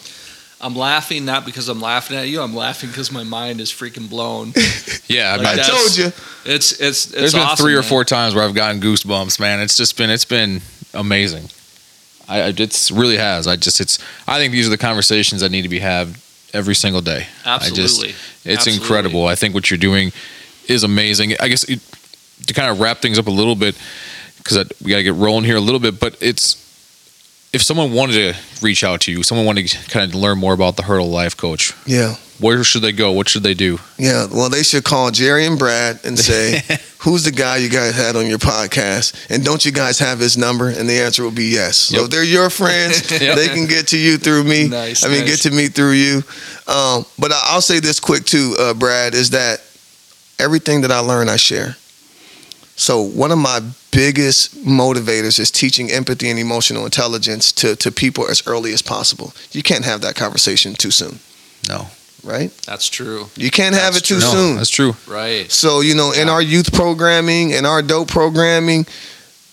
[0.62, 2.42] I'm laughing not because I'm laughing at you.
[2.42, 4.54] I'm laughing because my mind is freaking blown.
[5.08, 6.06] Yeah, I Like mean, I told you.
[6.46, 7.90] It's it's it's there's been awesome, three or man.
[7.90, 9.60] four times where I've gotten goosebumps, man.
[9.60, 10.62] It's just been it's been
[10.94, 11.46] amazing.
[12.28, 13.48] I I- it's really has.
[13.48, 13.98] I just it's
[14.28, 16.10] I think these are the conversations that need to be had
[16.54, 17.26] every single day.
[17.46, 18.10] I just Absolutely.
[18.10, 18.84] it's Absolutely.
[18.84, 19.26] incredible.
[19.26, 20.12] I think what you're doing
[20.68, 21.34] is amazing.
[21.40, 21.80] I guess it,
[22.46, 23.76] to kind of wrap things up a little bit
[24.38, 26.56] because we got to get rolling here a little bit, but it's
[27.52, 30.54] if someone wanted to reach out to you, someone wanted to kind of learn more
[30.54, 32.16] about the Hurdle Life Coach, Yeah.
[32.40, 33.12] where should they go?
[33.12, 33.80] What should they do?
[33.98, 36.64] Yeah, well, they should call Jerry and Brad and say,
[37.00, 39.14] "Who's the guy you guys had on your podcast?
[39.30, 41.78] And don't you guys have his number?" And the answer will be yes.
[41.78, 42.04] So Yep.
[42.06, 43.36] if they're your friends, Yep.
[43.36, 44.68] they can get to you through me.
[44.68, 45.30] Nice, I mean, nice.
[45.44, 46.24] get to me through you.
[46.68, 49.62] Um, but I'll say this quick too, uh, Brad, is that
[50.38, 51.76] everything that I learn, I share.
[52.76, 53.60] So one of my
[53.92, 59.34] biggest motivators is teaching empathy and emotional intelligence to to people as early as possible.
[59.52, 61.20] You can't have that conversation too soon,
[61.68, 61.88] No,
[62.24, 62.52] right?
[62.66, 63.30] That's true.
[63.36, 64.56] You can't have it too no, soon.
[64.58, 64.94] that's true.
[65.08, 65.52] Right.
[65.52, 68.86] So, you know, in our youth programming, in our dope programming,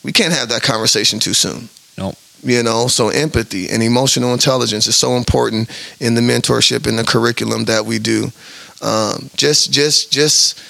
[0.03, 1.69] we can't have that conversation too soon.
[1.99, 2.15] Nope.
[2.43, 5.69] You know, so empathy and emotional intelligence is so important
[6.01, 8.31] in the mentorship and the curriculum that we do.
[8.83, 10.63] Um, just, just, just co-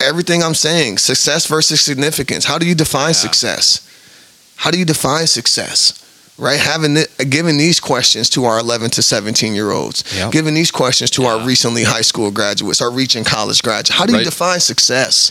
[0.00, 2.44] everything I'm saying success versus significance.
[2.44, 3.20] How do you define Yeah.
[3.20, 3.80] success?
[4.56, 5.94] How do you define success?
[6.36, 6.58] Right?
[6.58, 10.32] Having it, giving these questions to our 11 to 17 year olds, Yep.
[10.32, 13.98] giving these questions to our recently high school graduates, our reaching college graduates.
[13.98, 15.30] How do you define success?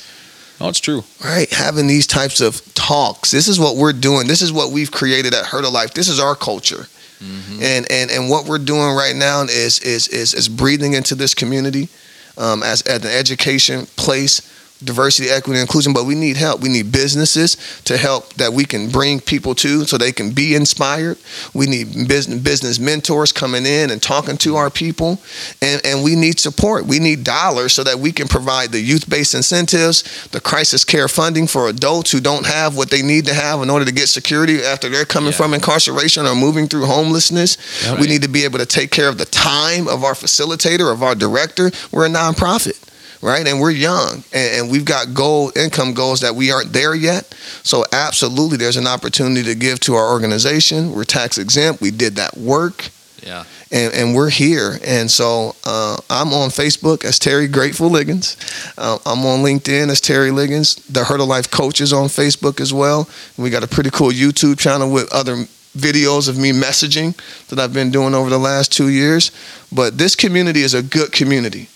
[0.61, 1.03] No, it's true.
[1.23, 1.51] right?
[1.51, 3.31] Having these types of talks.
[3.31, 4.27] This is what we're doing.
[4.27, 5.93] This is what we've created at Hurdle Life.
[5.93, 6.87] This is our culture.
[7.21, 7.61] Mhm.
[7.61, 11.33] And and and what we're doing right now is is is is breathing into this
[11.33, 11.89] community
[12.38, 14.41] um, as, as an education place
[14.86, 16.61] diversity, equity, and inclusion, but we need help.
[16.61, 20.55] We need businesses to help that we can bring people to so they can be
[20.55, 21.17] inspired.
[21.53, 25.19] We need business business mentors coming in and talking to our people,
[25.61, 26.86] and and we need support.
[26.86, 31.07] We need dollars so that we can provide the youth based incentives, the crisis care
[31.07, 34.09] funding for adults who don't have what they need to have in order to get
[34.09, 35.38] security after they're coming Yeah.
[35.38, 37.57] from incarceration or moving through homelessness.
[37.86, 37.99] Yep.
[37.99, 41.01] We need to be able to take care of the time of our facilitator, of
[41.03, 41.71] our director.
[41.91, 42.77] We're a nonprofit
[43.24, 43.47] right?
[43.47, 47.34] And we're young and, and we've got goal income goals that we aren't there yet.
[47.63, 50.91] So absolutely there's an opportunity to give to our organization.
[50.91, 51.82] We're tax exempt.
[51.82, 52.89] We did that work
[53.26, 53.45] Yeah.
[53.71, 54.78] and, and we're here.
[54.86, 58.36] And so uh, I'm on Facebook as Terry Grateful Liggins.
[58.78, 60.76] Uh, I'm on LinkedIn as Terry Liggins.
[60.88, 63.07] The Hurdle Life Coach is on Facebook as well.
[63.38, 65.47] We got a pretty cool YouTube channel with other
[65.78, 67.15] videos of me messaging
[67.47, 69.32] that I've been doing over the last two years.
[69.71, 71.67] But this community is a good community.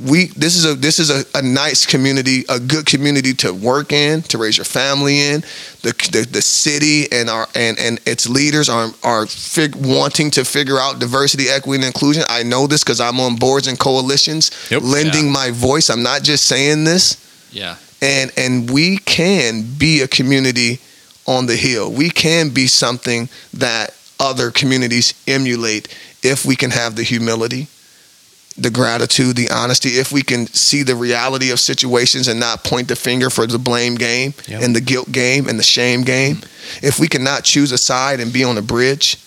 [0.00, 3.92] We this is a this is a, a nice community, a good community to work
[3.92, 5.42] in, to raise your family in.
[5.82, 10.44] The the, the city and our and, and its leaders are are fig, wanting to
[10.44, 12.24] figure out diversity, equity, and inclusion.
[12.28, 14.82] I know this because I'm on boards and coalitions, Yep.
[14.82, 15.88] lending my voice.
[15.90, 17.16] I'm not just saying this
[17.52, 17.76] Yeah.
[18.02, 20.80] and and we can be a community
[21.26, 21.92] on the hill.
[21.92, 25.86] We can be something that other communities emulate
[26.24, 27.68] if we can have the humility,
[28.56, 32.86] the gratitude, the honesty, if we can see the reality of situations and not point
[32.88, 34.62] the finger for the blame game Yep.
[34.62, 36.38] and the guilt game and the shame game.
[36.82, 39.18] If we cannot choose a side and be on a bridge,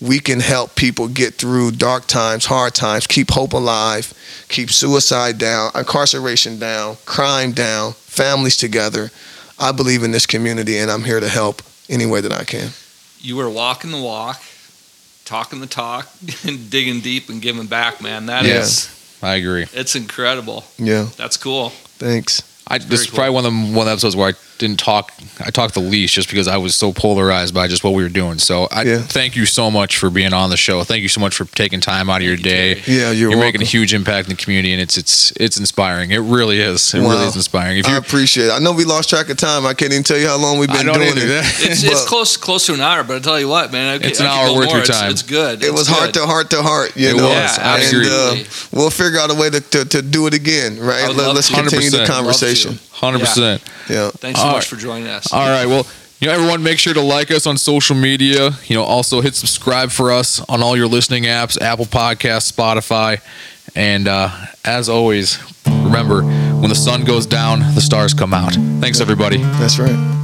[0.00, 4.14] we can help people get through dark times, hard times, keep hope alive,
[4.48, 9.10] keep suicide down, incarceration down, crime down, families together.
[9.58, 11.60] I believe in this community and I'm here to help
[11.90, 12.70] any way that I can.
[13.20, 14.40] You were walking the walk,
[15.30, 16.08] talking the talk,
[16.44, 18.26] and digging deep and giving back, man.
[18.26, 18.90] That is,
[19.22, 19.28] Yeah.
[19.28, 19.66] I agree.
[19.72, 20.64] it's incredible.
[20.76, 21.70] Yeah, That's cool.
[21.98, 22.42] thanks.
[22.66, 23.16] I, Very this is cool.
[23.18, 25.12] probably one of the one of the episodes where I didn't talk.
[25.44, 28.08] I talked the least just because I was so polarized by just what we were
[28.08, 28.38] doing.
[28.38, 28.98] So I Yeah.
[29.02, 30.84] thank you so much for being on the show.
[30.84, 32.80] Thank you so much for taking time out of your day.
[32.86, 36.10] Yeah, you're, You're, making a huge impact in the community, and it's it's it's inspiring.
[36.12, 36.94] It really is.
[36.94, 37.10] It Wow.
[37.10, 37.78] really is inspiring.
[37.78, 38.52] If I you, appreciate it.
[38.52, 39.66] I know we lost track of time.
[39.66, 41.40] I can't even tell you how long we've been don't doing either.
[41.40, 41.44] it.
[41.70, 44.06] It's, it's close close to an hour, but I tell you what, man, I could,
[44.10, 44.76] It's an I could hour worth more.
[44.76, 45.10] your time.
[45.10, 45.62] It's, good.
[45.62, 47.24] It It's was heart to heart to heart, you It know.
[47.28, 47.32] was.
[47.32, 48.08] Yeah, I and agree.
[48.42, 51.08] uh, we'll figure out a way to, to, to do it again, right?
[51.08, 51.54] would Let, us to.
[51.54, 52.06] continue the 100%.
[52.06, 52.78] conversation.
[52.92, 53.62] hundred percent.
[53.88, 54.10] Yeah.
[54.20, 54.78] Thanks so All much right.
[54.78, 55.32] for joining us.
[55.32, 55.66] All right.
[55.66, 55.86] Well,
[56.20, 58.50] you know, everyone, make sure to like us on social media.
[58.66, 63.22] You know, also hit subscribe for us on all your listening apps, Apple Podcasts, Spotify,
[63.74, 64.30] and uh,
[64.64, 68.52] as always, remember when the sun goes down, the stars come out.
[68.80, 69.38] Thanks, everybody.
[69.38, 70.19] That's right.